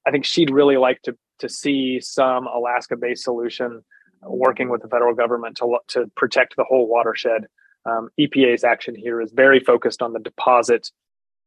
I 0.07 0.11
think 0.11 0.25
she'd 0.25 0.51
really 0.51 0.77
like 0.77 1.03
to 1.03 1.17
to 1.39 1.49
see 1.49 2.01
some 2.01 2.47
Alaska 2.47 2.97
based 2.97 3.25
solution 3.25 3.83
working 4.23 4.69
with 4.69 4.83
the 4.83 4.89
federal 4.89 5.15
government 5.15 5.57
to 5.59 5.79
to 5.89 6.11
protect 6.17 6.57
the 6.57 6.65
whole 6.65 6.89
watershed. 6.89 7.47
Um, 7.85 8.11
EPA's 8.19 8.63
action 8.63 8.95
here 8.95 9.21
is 9.21 9.33
very 9.33 9.59
focused 9.59 10.03
on 10.03 10.13
the 10.13 10.21
deposit 10.21 10.91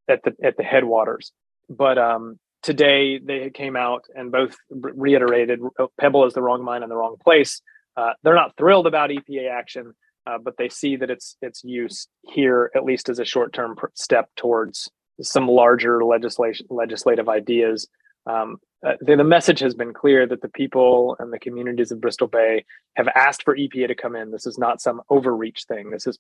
at 0.10 0.24
the 0.24 0.36
at 0.44 0.58
the 0.58 0.64
headwaters, 0.64 1.32
but 1.70 1.98
um, 1.98 2.40
today 2.62 3.20
they 3.20 3.50
came 3.52 3.76
out 3.76 4.04
and 4.16 4.32
both 4.32 4.56
reiterated 4.70 5.60
oh, 5.80 5.92
Pebble 6.00 6.26
is 6.26 6.34
the 6.34 6.42
wrong 6.42 6.64
mine 6.64 6.84
in 6.84 6.90
the 6.90 6.96
wrong 6.96 7.16
place. 7.24 7.62
uh, 7.96 8.14
they're 8.24 8.36
not 8.36 8.58
thrilled 8.58 8.88
about 8.88 9.12
EPA 9.12 9.50
action, 9.50 9.94
uh, 10.28 10.38
but 10.38 10.58
they 10.58 10.70
see 10.70 10.96
that 10.98 11.10
its 11.10 11.38
its 11.42 11.64
use 11.64 12.08
here, 12.24 12.72
at 12.76 12.84
least 12.84 13.08
as 13.08 13.20
a 13.20 13.26
short 13.26 13.54
term 13.54 13.76
step 13.94 14.30
towards 14.36 14.90
some 15.22 15.48
larger 15.48 16.04
legislation 16.04 16.66
legislative 16.70 17.30
ideas. 17.30 17.88
Um, 18.26 18.58
uh, 18.86 18.94
the, 19.02 19.16
the 19.16 19.24
message 19.24 19.60
has 19.60 19.74
been 19.74 19.94
clear 19.94 20.28
that 20.28 20.42
the 20.42 20.50
people 20.50 21.16
and 21.20 21.32
the 21.32 21.40
communities 21.40 21.92
of 21.92 22.02
Bristol 22.02 22.28
Bay 22.28 22.66
have 22.96 23.08
asked 23.16 23.44
for 23.44 23.56
EPA 23.56 23.88
to 23.88 23.96
come 23.96 24.16
in. 24.16 24.32
This 24.32 24.46
is 24.46 24.58
not 24.58 24.82
some 24.82 25.02
overreach 25.10 25.66
thing. 25.68 25.90
This 25.90 26.08
is 26.08 26.20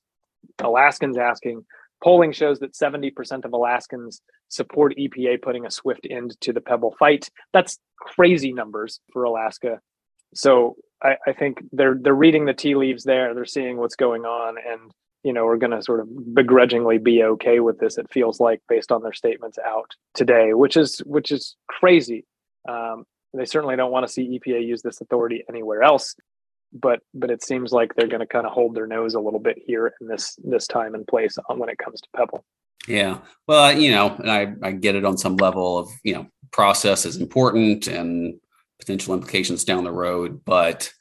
Alaskans 0.59 1.17
asking. 1.17 1.65
Polling 2.03 2.31
shows 2.31 2.59
that 2.59 2.73
70% 2.73 3.45
of 3.45 3.53
Alaskans 3.53 4.21
support 4.49 4.95
EPA 4.97 5.41
putting 5.41 5.65
a 5.65 5.71
swift 5.71 6.07
end 6.09 6.39
to 6.41 6.53
the 6.53 6.61
Pebble 6.61 6.95
fight. 6.97 7.29
That's 7.53 7.79
crazy 7.99 8.51
numbers 8.51 8.99
for 9.11 9.23
Alaska. 9.23 9.79
So 10.33 10.75
I, 11.01 11.17
I 11.25 11.33
think 11.33 11.63
they're 11.71 11.97
they're 11.99 12.13
reading 12.13 12.45
the 12.45 12.53
tea 12.53 12.75
leaves 12.75 13.03
there. 13.03 13.33
They're 13.33 13.45
seeing 13.45 13.77
what's 13.77 13.95
going 13.95 14.25
on, 14.25 14.55
and 14.57 14.91
you 15.25 15.33
know 15.33 15.43
we're 15.43 15.57
going 15.57 15.71
to 15.71 15.81
sort 15.81 15.99
of 15.99 16.35
begrudgingly 16.35 16.99
be 16.99 17.23
okay 17.23 17.59
with 17.59 17.79
this. 17.79 17.97
It 17.97 18.05
feels 18.11 18.39
like 18.39 18.61
based 18.69 18.91
on 18.91 19.01
their 19.01 19.11
statements 19.11 19.57
out 19.65 19.91
today, 20.13 20.53
which 20.53 20.77
is 20.77 20.99
which 20.99 21.31
is 21.31 21.55
crazy. 21.67 22.25
Um, 22.69 23.05
they 23.33 23.45
certainly 23.45 23.75
don't 23.75 23.91
want 23.91 24.05
to 24.05 24.13
see 24.13 24.39
EPA 24.39 24.65
use 24.65 24.83
this 24.83 25.01
authority 25.01 25.43
anywhere 25.49 25.81
else, 25.81 26.15
but 26.71 26.99
but 27.15 27.31
it 27.31 27.43
seems 27.43 27.71
like 27.71 27.95
they're 27.95 28.07
going 28.07 28.19
to 28.19 28.27
kind 28.27 28.45
of 28.45 28.51
hold 28.51 28.75
their 28.75 28.85
nose 28.85 29.15
a 29.15 29.19
little 29.19 29.39
bit 29.39 29.57
here 29.65 29.91
in 29.99 30.07
this 30.07 30.38
this 30.43 30.67
time 30.67 30.93
and 30.93 31.07
place 31.07 31.35
on 31.49 31.57
when 31.57 31.69
it 31.69 31.79
comes 31.79 31.99
to 32.01 32.07
Pebble. 32.15 32.45
Yeah, 32.88 33.17
well, 33.47 33.75
you 33.75 33.89
know, 33.89 34.15
and 34.19 34.29
I 34.29 34.53
I 34.61 34.73
get 34.73 34.93
it 34.93 35.05
on 35.05 35.17
some 35.17 35.38
level 35.38 35.79
of 35.79 35.89
you 36.03 36.13
know 36.13 36.27
process 36.51 37.03
is 37.03 37.17
important 37.17 37.88
and 37.88 38.39
potential 38.77 39.15
implications 39.15 39.63
down 39.63 39.85
the 39.85 39.91
road, 39.91 40.45
but 40.45 40.93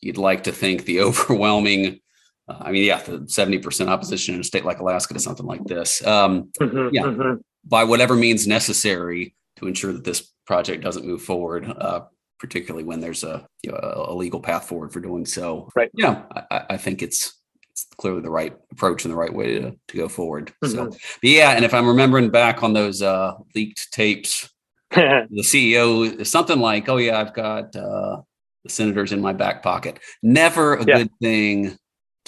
you'd 0.00 0.18
like 0.18 0.44
to 0.44 0.52
think 0.52 0.84
the 0.84 1.00
overwhelming 1.06 2.00
uh, 2.50 2.56
I 2.60 2.72
mean, 2.72 2.84
yeah, 2.84 3.02
the 3.02 3.20
70% 3.20 3.88
opposition 3.88 4.34
in 4.34 4.40
a 4.40 4.44
state 4.44 4.64
like 4.64 4.80
Alaska 4.80 5.14
to 5.14 5.20
something 5.20 5.46
like 5.46 5.64
this. 5.64 6.04
Um, 6.06 6.50
mm-hmm, 6.60 6.88
yeah, 6.92 7.02
mm-hmm. 7.02 7.34
by 7.64 7.84
whatever 7.84 8.16
means 8.16 8.46
necessary 8.46 9.34
to 9.56 9.66
ensure 9.66 9.92
that 9.92 10.04
this 10.04 10.32
project 10.46 10.82
doesn't 10.82 11.06
move 11.06 11.22
forward, 11.22 11.64
uh, 11.78 12.00
particularly 12.38 12.84
when 12.84 13.00
there's 13.00 13.24
a, 13.24 13.46
you 13.62 13.70
know, 13.70 13.78
a 14.08 14.14
legal 14.14 14.40
path 14.40 14.66
forward 14.66 14.92
for 14.92 15.00
doing 15.00 15.24
so. 15.24 15.68
Right. 15.76 15.90
Yeah, 15.94 16.22
I, 16.50 16.64
I 16.70 16.76
think 16.76 17.02
it's 17.02 17.36
it's 17.70 17.86
clearly 17.96 18.22
the 18.22 18.30
right 18.30 18.56
approach 18.72 19.04
and 19.04 19.12
the 19.12 19.16
right 19.16 19.32
way 19.32 19.58
to, 19.60 19.76
to 19.88 19.96
go 19.96 20.08
forward. 20.08 20.52
Mm-hmm. 20.64 20.90
So, 20.90 20.98
yeah, 21.22 21.52
and 21.52 21.64
if 21.64 21.72
I'm 21.72 21.86
remembering 21.86 22.30
back 22.30 22.62
on 22.62 22.72
those 22.72 23.00
uh, 23.00 23.34
leaked 23.54 23.92
tapes, 23.92 24.50
the 24.90 25.28
CEO 25.42 26.18
is 26.20 26.30
something 26.30 26.58
like, 26.58 26.88
"Oh 26.88 26.96
yeah, 26.96 27.20
I've 27.20 27.32
got 27.32 27.76
uh, 27.76 28.22
the 28.64 28.70
senators 28.70 29.12
in 29.12 29.20
my 29.20 29.32
back 29.32 29.62
pocket." 29.62 30.00
Never 30.20 30.74
a 30.74 30.84
yeah. 30.84 30.98
good 30.98 31.10
thing 31.20 31.78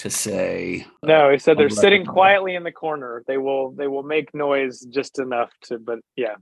to 0.03 0.09
say. 0.09 0.85
No, 1.01 1.31
he 1.31 1.39
said 1.39 1.57
they're 1.57 1.69
sitting 1.69 2.05
quietly 2.05 2.55
in 2.55 2.63
the 2.63 2.73
corner. 2.73 3.23
They 3.25 3.37
will 3.37 3.71
they 3.71 3.87
will 3.87 4.03
make 4.03 4.35
noise 4.35 4.81
just 4.81 5.17
enough 5.17 5.49
to, 5.63 5.79
but 5.79 5.99
yeah, 6.17 6.35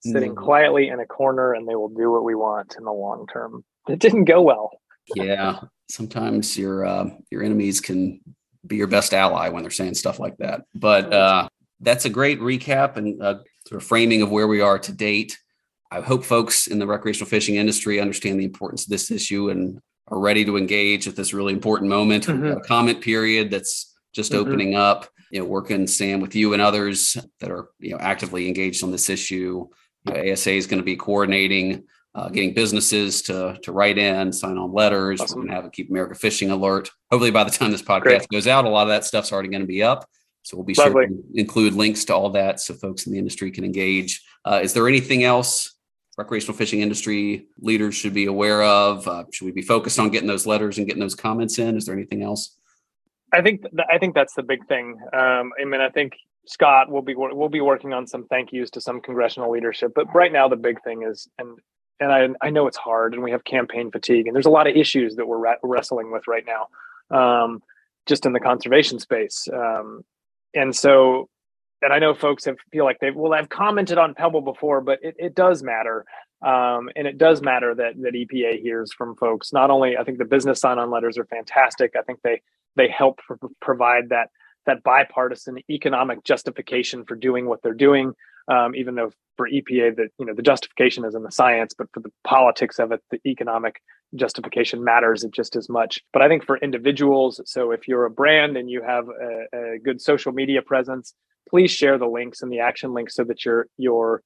sitting 0.00 0.34
mm. 0.34 0.36
quietly 0.36 0.88
in 0.88 0.98
a 0.98 1.06
corner 1.06 1.54
and 1.54 1.66
they 1.66 1.76
will 1.76 1.88
do 1.88 2.10
what 2.10 2.24
we 2.24 2.34
want 2.34 2.74
in 2.76 2.84
the 2.84 2.92
long 2.92 3.28
term. 3.32 3.64
It 3.88 4.00
didn't 4.00 4.24
go 4.24 4.42
well. 4.42 4.72
yeah, 5.14 5.60
sometimes 5.88 6.58
your 6.58 6.84
uh, 6.84 7.10
your 7.30 7.44
enemies 7.44 7.80
can 7.80 8.20
be 8.66 8.76
your 8.76 8.88
best 8.88 9.14
ally 9.14 9.48
when 9.48 9.62
they're 9.62 9.70
saying 9.70 9.94
stuff 9.94 10.18
like 10.18 10.36
that. 10.38 10.62
But 10.74 11.12
uh, 11.12 11.48
that's 11.78 12.04
a 12.04 12.10
great 12.10 12.40
recap 12.40 12.96
and 12.96 13.22
uh, 13.22 13.38
sort 13.68 13.80
of 13.80 13.86
framing 13.86 14.22
of 14.22 14.32
where 14.32 14.48
we 14.48 14.60
are 14.60 14.80
to 14.80 14.92
date. 14.92 15.38
I 15.92 16.00
hope 16.00 16.24
folks 16.24 16.66
in 16.66 16.80
the 16.80 16.86
recreational 16.86 17.30
fishing 17.30 17.54
industry 17.54 18.00
understand 18.00 18.40
the 18.40 18.44
importance 18.44 18.84
of 18.84 18.88
this 18.88 19.12
issue 19.12 19.50
and 19.50 19.80
are 20.12 20.20
ready 20.20 20.44
to 20.44 20.58
engage 20.58 21.08
at 21.08 21.16
this 21.16 21.32
really 21.32 21.54
important 21.54 21.88
moment. 21.88 22.26
Mm-hmm. 22.26 22.58
A 22.58 22.60
comment 22.60 23.00
period 23.00 23.50
that's 23.50 23.96
just 24.12 24.32
mm-hmm. 24.32 24.46
opening 24.46 24.74
up. 24.74 25.08
You 25.30 25.40
know, 25.40 25.46
working 25.46 25.86
Sam 25.86 26.20
with 26.20 26.36
you 26.36 26.52
and 26.52 26.60
others 26.60 27.16
that 27.40 27.50
are 27.50 27.70
you 27.78 27.92
know 27.92 27.98
actively 27.98 28.46
engaged 28.46 28.84
on 28.84 28.90
this 28.90 29.08
issue. 29.08 29.66
You 30.04 30.12
know, 30.12 30.32
ASA 30.32 30.52
is 30.52 30.66
going 30.66 30.80
to 30.80 30.84
be 30.84 30.96
coordinating, 30.96 31.84
uh, 32.14 32.28
getting 32.28 32.52
businesses 32.52 33.22
to 33.22 33.58
to 33.62 33.72
write 33.72 33.96
in, 33.96 34.30
sign 34.30 34.58
on 34.58 34.74
letters. 34.74 35.22
Awesome. 35.22 35.38
We're 35.38 35.42
going 35.44 35.48
to 35.48 35.54
have 35.54 35.64
a 35.64 35.70
Keep 35.70 35.88
America 35.88 36.14
Fishing 36.14 36.50
alert. 36.50 36.90
Hopefully, 37.10 37.30
by 37.30 37.44
the 37.44 37.50
time 37.50 37.70
this 37.70 37.80
podcast 37.80 38.02
Great. 38.02 38.28
goes 38.28 38.46
out, 38.46 38.66
a 38.66 38.68
lot 38.68 38.82
of 38.82 38.88
that 38.88 39.06
stuff's 39.06 39.32
already 39.32 39.48
going 39.48 39.62
to 39.62 39.66
be 39.66 39.82
up. 39.82 40.06
So 40.42 40.56
we'll 40.56 40.66
be 40.66 40.74
Lovely. 40.74 40.92
sure 40.92 41.06
to 41.06 41.22
include 41.34 41.72
links 41.72 42.04
to 42.06 42.14
all 42.14 42.28
that 42.30 42.60
so 42.60 42.74
folks 42.74 43.06
in 43.06 43.12
the 43.12 43.18
industry 43.18 43.50
can 43.50 43.64
engage. 43.64 44.22
Uh, 44.44 44.60
is 44.62 44.74
there 44.74 44.88
anything 44.88 45.24
else 45.24 45.72
recreational 46.18 46.56
fishing 46.56 46.80
industry 46.80 47.46
leaders 47.60 47.94
should 47.94 48.14
be 48.14 48.26
aware 48.26 48.62
of? 48.62 49.06
Uh, 49.08 49.24
should 49.32 49.46
we 49.46 49.52
be 49.52 49.62
focused 49.62 49.98
on 49.98 50.10
getting 50.10 50.28
those 50.28 50.46
letters 50.46 50.78
and 50.78 50.86
getting 50.86 51.00
those 51.00 51.14
comments 51.14 51.58
in? 51.58 51.76
Is 51.76 51.86
there 51.86 51.94
anything 51.94 52.22
else? 52.22 52.56
I 53.32 53.40
think 53.40 53.62
th- 53.62 53.86
I 53.90 53.98
think 53.98 54.14
that's 54.14 54.34
the 54.34 54.42
big 54.42 54.66
thing. 54.66 54.96
Um, 55.12 55.52
I 55.60 55.64
mean, 55.64 55.80
I 55.80 55.88
think 55.88 56.12
Scott 56.46 56.90
will 56.90 57.02
be 57.02 57.14
we'll 57.16 57.48
be 57.48 57.60
working 57.60 57.92
on 57.92 58.06
some 58.06 58.26
thank 58.26 58.52
yous 58.52 58.70
to 58.70 58.80
some 58.80 59.00
congressional 59.00 59.50
leadership, 59.50 59.92
but 59.94 60.12
right 60.14 60.32
now 60.32 60.48
the 60.48 60.56
big 60.56 60.82
thing 60.82 61.02
is 61.02 61.28
and 61.38 61.58
and 62.00 62.12
I 62.12 62.28
I 62.46 62.50
know 62.50 62.66
it's 62.66 62.76
hard 62.76 63.14
and 63.14 63.22
we 63.22 63.30
have 63.30 63.44
campaign 63.44 63.90
fatigue 63.90 64.26
and 64.26 64.34
there's 64.34 64.46
a 64.46 64.50
lot 64.50 64.66
of 64.66 64.76
issues 64.76 65.16
that 65.16 65.26
we're 65.26 65.38
ra- 65.38 65.54
wrestling 65.62 66.10
with 66.12 66.24
right 66.26 66.44
now, 66.46 66.68
um, 67.16 67.62
just 68.06 68.26
in 68.26 68.32
the 68.32 68.40
conservation 68.40 68.98
space. 68.98 69.48
Um, 69.52 70.04
and 70.54 70.74
so 70.74 71.28
and 71.82 71.92
I 71.92 71.98
know 71.98 72.14
folks 72.14 72.44
have 72.46 72.56
feel 72.70 72.84
like 72.84 72.98
they 73.00 73.10
well 73.10 73.34
I've 73.34 73.48
commented 73.48 73.98
on 73.98 74.14
Pebble 74.14 74.40
before, 74.40 74.80
but 74.80 74.98
it, 75.02 75.16
it 75.18 75.34
does 75.34 75.62
matter. 75.62 76.04
Um, 76.44 76.90
and 76.96 77.06
it 77.06 77.18
does 77.18 77.40
matter 77.42 77.74
that 77.74 77.94
that 78.00 78.14
EPA 78.14 78.60
hears 78.60 78.92
from 78.92 79.16
folks. 79.16 79.52
Not 79.52 79.70
only 79.70 79.96
I 79.96 80.04
think 80.04 80.18
the 80.18 80.24
business 80.24 80.60
sign-on 80.60 80.90
letters 80.90 81.18
are 81.18 81.26
fantastic. 81.26 81.92
I 81.98 82.02
think 82.02 82.20
they 82.22 82.42
they 82.76 82.88
help 82.88 83.20
provide 83.60 84.08
that 84.10 84.30
that 84.66 84.82
bipartisan 84.82 85.58
economic 85.68 86.24
justification 86.24 87.04
for 87.04 87.16
doing 87.16 87.46
what 87.46 87.62
they're 87.62 87.74
doing. 87.74 88.14
Um, 88.48 88.74
even 88.74 88.96
though 88.96 89.12
for 89.36 89.48
EPA 89.48 89.96
that 89.96 90.08
you 90.18 90.26
know 90.26 90.34
the 90.34 90.42
justification 90.42 91.04
is 91.04 91.14
in 91.14 91.22
the 91.22 91.30
science, 91.30 91.74
but 91.76 91.88
for 91.92 92.00
the 92.00 92.12
politics 92.24 92.78
of 92.78 92.92
it, 92.92 93.00
the 93.10 93.20
economic 93.26 93.80
justification 94.14 94.84
matters 94.84 95.24
just 95.32 95.56
as 95.56 95.68
much. 95.68 96.00
But 96.12 96.22
I 96.22 96.28
think 96.28 96.44
for 96.44 96.58
individuals, 96.58 97.40
so 97.46 97.70
if 97.70 97.88
you're 97.88 98.04
a 98.04 98.10
brand 98.10 98.56
and 98.56 98.70
you 98.70 98.82
have 98.82 99.08
a, 99.08 99.74
a 99.74 99.78
good 99.78 100.00
social 100.00 100.32
media 100.32 100.60
presence, 100.62 101.14
please 101.48 101.70
share 101.70 101.98
the 101.98 102.06
links 102.06 102.42
and 102.42 102.52
the 102.52 102.60
action 102.60 102.92
links 102.94 103.14
so 103.14 103.24
that 103.24 103.44
your 103.44 103.66
your 103.78 104.22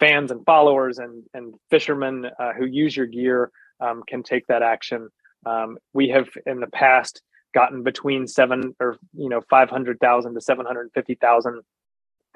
fans 0.00 0.30
and 0.30 0.44
followers 0.44 0.98
and 0.98 1.24
and 1.34 1.54
fishermen 1.70 2.26
uh, 2.38 2.52
who 2.52 2.66
use 2.66 2.96
your 2.96 3.06
gear 3.06 3.50
um, 3.80 4.02
can 4.06 4.22
take 4.22 4.46
that 4.48 4.62
action. 4.62 5.08
Um, 5.46 5.78
we 5.92 6.08
have 6.08 6.28
in 6.46 6.60
the 6.60 6.66
past 6.66 7.22
gotten 7.54 7.82
between 7.82 8.26
seven 8.26 8.74
or 8.80 8.98
you 9.14 9.28
know 9.28 9.40
five 9.48 9.70
hundred 9.70 9.98
thousand 10.00 10.34
to 10.34 10.40
seven 10.40 10.66
hundred 10.66 10.90
fifty 10.94 11.14
thousand 11.14 11.62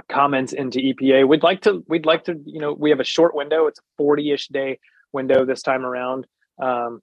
comments 0.09 0.53
into 0.53 0.79
EPA. 0.79 1.27
We'd 1.27 1.43
like 1.43 1.63
to 1.63 1.85
we'd 1.89 2.07
like 2.07 2.25
to 2.25 2.41
you 2.45 2.61
know 2.61 2.73
we 2.73 2.91
have 2.91 3.01
a 3.01 3.05
short 3.05 3.35
window. 3.35 3.67
It's 3.67 3.79
a 3.79 3.83
forty 3.97 4.33
ish 4.33 4.49
day 4.49 4.79
window 5.13 5.45
this 5.45 5.63
time 5.63 5.85
around. 5.85 6.27
Um, 6.61 7.01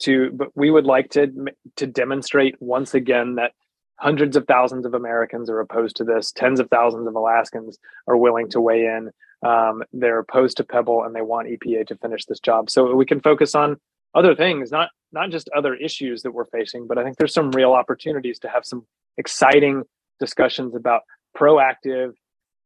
to 0.00 0.30
but 0.32 0.48
we 0.54 0.70
would 0.70 0.86
like 0.86 1.10
to 1.10 1.32
to 1.76 1.86
demonstrate 1.86 2.60
once 2.60 2.94
again 2.94 3.36
that 3.36 3.52
hundreds 3.96 4.36
of 4.36 4.46
thousands 4.46 4.84
of 4.84 4.94
Americans 4.94 5.48
are 5.48 5.60
opposed 5.60 5.96
to 5.96 6.04
this. 6.04 6.32
Tens 6.32 6.58
of 6.60 6.68
thousands 6.70 7.06
of 7.06 7.14
Alaskans 7.14 7.78
are 8.08 8.16
willing 8.16 8.48
to 8.50 8.60
weigh 8.60 8.86
in. 8.86 9.10
Um, 9.46 9.82
they're 9.92 10.18
opposed 10.18 10.56
to 10.56 10.64
Pebble 10.64 11.04
and 11.04 11.14
they 11.14 11.20
want 11.20 11.48
EPA 11.48 11.86
to 11.88 11.96
finish 11.96 12.24
this 12.24 12.40
job. 12.40 12.70
So 12.70 12.94
we 12.94 13.06
can 13.06 13.20
focus 13.20 13.54
on 13.54 13.76
other 14.14 14.34
things, 14.34 14.70
not 14.70 14.90
not 15.12 15.30
just 15.30 15.48
other 15.56 15.74
issues 15.74 16.22
that 16.22 16.32
we're 16.32 16.46
facing, 16.46 16.86
but 16.86 16.98
I 16.98 17.04
think 17.04 17.16
there's 17.16 17.34
some 17.34 17.50
real 17.52 17.72
opportunities 17.72 18.38
to 18.40 18.48
have 18.48 18.64
some 18.64 18.86
exciting 19.18 19.84
discussions 20.18 20.74
about 20.74 21.02
proactive, 21.36 22.12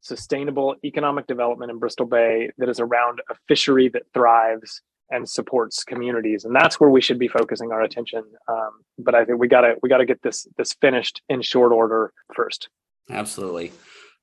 sustainable 0.07 0.77
economic 0.85 1.27
development 1.27 1.71
in 1.71 1.79
Bristol 1.79 2.07
Bay 2.07 2.51
that 2.59 2.69
is 2.69 2.81
around 2.81 3.21
a 3.31 3.35
fishery 3.49 3.89
that 3.91 4.03
thrives 4.15 4.83
and 5.11 5.29
supports 5.29 5.85
communities. 5.85 6.45
And 6.45 6.55
that's 6.55 6.81
where 6.81 6.91
we 6.91 7.01
should 7.01 7.19
be 7.19 7.29
focusing 7.29 7.71
our 7.73 7.83
attention. 7.83 8.25
Um, 8.49 8.71
but 8.99 9.15
i 9.15 9.25
think 9.25 9.39
we 9.39 9.49
gotta 9.49 9.77
we 9.83 9.89
gotta 9.89 10.07
get 10.07 10.23
this 10.23 10.47
this 10.57 10.73
finished 10.81 11.23
in 11.29 11.43
short 11.43 11.73
order 11.73 12.13
first. 12.35 12.69
Absolutely. 13.11 13.73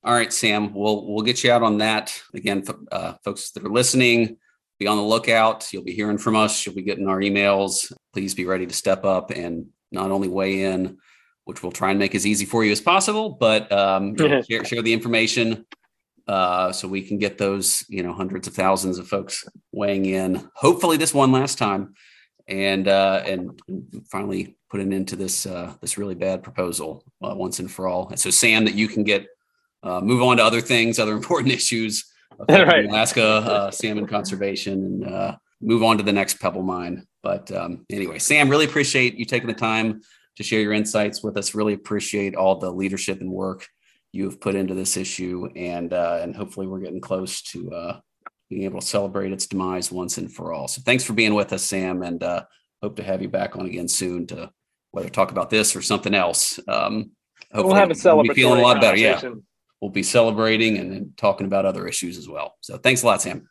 All 0.02 0.12
right 0.12 0.32
sam 0.32 0.74
we'll 0.74 1.06
we'll 1.06 1.24
get 1.24 1.42
you 1.44 1.50
out 1.50 1.62
on 1.62 1.78
that. 1.78 2.20
Again 2.34 2.64
uh, 2.92 3.14
folks 3.24 3.50
that 3.52 3.64
are 3.64 3.70
listening 3.70 4.36
be 4.78 4.86
on 4.86 4.96
the 4.96 5.02
lookout. 5.02 5.72
You'll 5.72 5.84
be 5.84 5.94
hearing 5.94 6.18
from 6.18 6.34
us. 6.36 6.66
You'll 6.66 6.74
be 6.74 6.82
getting 6.82 7.08
our 7.08 7.20
emails. 7.20 7.92
Please 8.12 8.34
be 8.34 8.44
ready 8.44 8.66
to 8.66 8.74
step 8.74 9.04
up 9.04 9.30
and 9.30 9.66
not 9.92 10.10
only 10.10 10.28
weigh 10.28 10.64
in 10.64 10.98
which 11.44 11.62
we'll 11.62 11.72
try 11.72 11.90
and 11.90 11.98
make 11.98 12.14
as 12.14 12.26
easy 12.26 12.44
for 12.44 12.64
you 12.64 12.72
as 12.72 12.80
possible 12.80 13.30
but 13.30 13.70
um, 13.72 14.16
share, 14.16 14.64
share 14.64 14.82
the 14.82 14.92
information 14.92 15.64
uh, 16.26 16.72
so 16.72 16.88
we 16.88 17.02
can 17.02 17.18
get 17.18 17.38
those, 17.38 17.84
you 17.88 18.02
know, 18.02 18.12
hundreds 18.12 18.46
of 18.46 18.54
thousands 18.54 18.98
of 18.98 19.06
folks 19.06 19.44
weighing 19.72 20.06
in. 20.06 20.48
Hopefully, 20.54 20.96
this 20.96 21.12
one 21.12 21.32
last 21.32 21.58
time, 21.58 21.94
and 22.48 22.88
uh, 22.88 23.22
and 23.26 23.60
finally 24.10 24.56
put 24.70 24.80
an 24.80 24.92
end 24.92 25.08
to 25.08 25.16
this 25.16 25.46
uh, 25.46 25.74
this 25.80 25.98
really 25.98 26.14
bad 26.14 26.42
proposal 26.42 27.04
uh, 27.22 27.34
once 27.34 27.58
and 27.58 27.70
for 27.70 27.86
all. 27.86 28.08
And 28.08 28.18
so, 28.18 28.30
Sam, 28.30 28.64
that 28.64 28.74
you 28.74 28.88
can 28.88 29.04
get 29.04 29.26
uh, 29.82 30.00
move 30.00 30.22
on 30.22 30.38
to 30.38 30.44
other 30.44 30.60
things, 30.60 30.98
other 30.98 31.12
important 31.12 31.52
issues, 31.60 32.10
right. 32.48 32.86
Alaska 32.86 33.24
uh, 33.24 33.70
salmon 33.70 34.06
conservation, 34.06 34.72
and 34.72 35.06
uh, 35.06 35.36
move 35.60 35.82
on 35.82 35.98
to 35.98 36.02
the 36.02 36.12
next 36.12 36.40
pebble 36.40 36.62
mine. 36.62 37.06
But 37.22 37.52
um, 37.52 37.84
anyway, 37.90 38.18
Sam, 38.18 38.48
really 38.48 38.66
appreciate 38.66 39.16
you 39.16 39.24
taking 39.24 39.48
the 39.48 39.54
time 39.54 40.00
to 40.36 40.42
share 40.42 40.60
your 40.60 40.72
insights 40.72 41.22
with 41.22 41.36
us. 41.36 41.54
Really 41.54 41.74
appreciate 41.74 42.34
all 42.34 42.58
the 42.58 42.70
leadership 42.70 43.20
and 43.20 43.30
work 43.30 43.66
you 44.12 44.24
have 44.24 44.40
put 44.40 44.54
into 44.54 44.74
this 44.74 44.96
issue, 44.96 45.48
and 45.56 45.92
uh, 45.92 46.20
and 46.22 46.36
hopefully 46.36 46.66
we're 46.66 46.80
getting 46.80 47.00
close 47.00 47.42
to 47.42 47.72
uh, 47.72 48.00
being 48.48 48.62
able 48.62 48.80
to 48.80 48.86
celebrate 48.86 49.32
its 49.32 49.46
demise 49.46 49.90
once 49.90 50.18
and 50.18 50.32
for 50.32 50.52
all. 50.52 50.68
So 50.68 50.82
thanks 50.82 51.02
for 51.02 51.14
being 51.14 51.34
with 51.34 51.52
us, 51.52 51.64
Sam, 51.64 52.02
and 52.02 52.22
uh, 52.22 52.44
hope 52.80 52.96
to 52.96 53.02
have 53.02 53.22
you 53.22 53.28
back 53.28 53.56
on 53.56 53.66
again 53.66 53.88
soon 53.88 54.26
to 54.28 54.50
whether 54.92 55.08
talk 55.08 55.32
about 55.32 55.50
this 55.50 55.74
or 55.74 55.82
something 55.82 56.14
else. 56.14 56.60
Um, 56.68 57.10
hopefully 57.52 57.64
we'll 57.64 57.74
have 57.74 57.90
a 57.90 57.94
celebratory 57.94 58.26
we'll 58.26 58.34
feeling 58.34 58.60
a 58.60 58.62
lot 58.62 58.80
better. 58.80 58.96
Yeah, 58.96 59.20
we'll 59.80 59.90
be 59.90 60.04
celebrating 60.04 60.78
and 60.78 60.92
then 60.92 61.12
talking 61.16 61.46
about 61.46 61.66
other 61.66 61.88
issues 61.88 62.16
as 62.16 62.28
well. 62.28 62.54
So 62.60 62.78
thanks 62.78 63.02
a 63.02 63.06
lot, 63.06 63.20
Sam. 63.20 63.48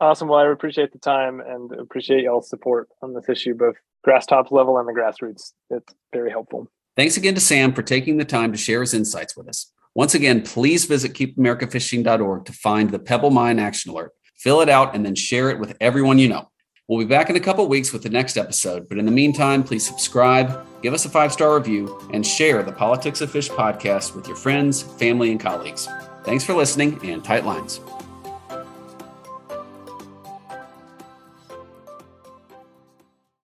Awesome. 0.00 0.28
Well, 0.28 0.38
I 0.38 0.52
appreciate 0.52 0.92
the 0.92 0.98
time 0.98 1.40
and 1.40 1.72
appreciate 1.72 2.22
y'all's 2.22 2.48
support 2.48 2.88
on 3.02 3.14
this 3.14 3.28
issue, 3.28 3.54
both 3.54 3.74
grass 4.04 4.26
tops 4.26 4.50
level 4.50 4.78
and 4.78 4.88
the 4.88 4.92
grassroots. 4.92 5.52
It's 5.70 5.94
very 6.12 6.30
helpful. 6.30 6.70
Thanks 6.96 7.16
again 7.16 7.34
to 7.34 7.40
Sam 7.40 7.72
for 7.72 7.82
taking 7.82 8.16
the 8.16 8.24
time 8.24 8.52
to 8.52 8.58
share 8.58 8.80
his 8.80 8.94
insights 8.94 9.36
with 9.36 9.48
us. 9.48 9.72
Once 9.94 10.14
again, 10.14 10.42
please 10.42 10.84
visit 10.84 11.14
keepamericafishing.org 11.14 12.44
to 12.44 12.52
find 12.52 12.90
the 12.90 12.98
Pebble 12.98 13.30
Mine 13.30 13.58
Action 13.58 13.90
Alert. 13.90 14.12
Fill 14.36 14.60
it 14.60 14.68
out 14.68 14.94
and 14.94 15.04
then 15.04 15.14
share 15.14 15.50
it 15.50 15.58
with 15.58 15.76
everyone 15.80 16.18
you 16.18 16.28
know. 16.28 16.50
We'll 16.88 17.00
be 17.00 17.04
back 17.04 17.28
in 17.28 17.36
a 17.36 17.40
couple 17.40 17.66
weeks 17.68 17.92
with 17.92 18.02
the 18.02 18.08
next 18.08 18.38
episode, 18.38 18.88
but 18.88 18.96
in 18.96 19.04
the 19.04 19.12
meantime, 19.12 19.62
please 19.62 19.86
subscribe, 19.86 20.64
give 20.80 20.94
us 20.94 21.04
a 21.04 21.10
five 21.10 21.32
star 21.32 21.54
review, 21.54 22.00
and 22.14 22.26
share 22.26 22.62
the 22.62 22.72
Politics 22.72 23.20
of 23.20 23.30
Fish 23.30 23.50
podcast 23.50 24.14
with 24.14 24.26
your 24.26 24.36
friends, 24.36 24.82
family, 24.82 25.30
and 25.30 25.40
colleagues. 25.40 25.86
Thanks 26.24 26.44
for 26.44 26.54
listening 26.54 26.98
and 27.02 27.22
tight 27.22 27.44
lines. 27.44 27.80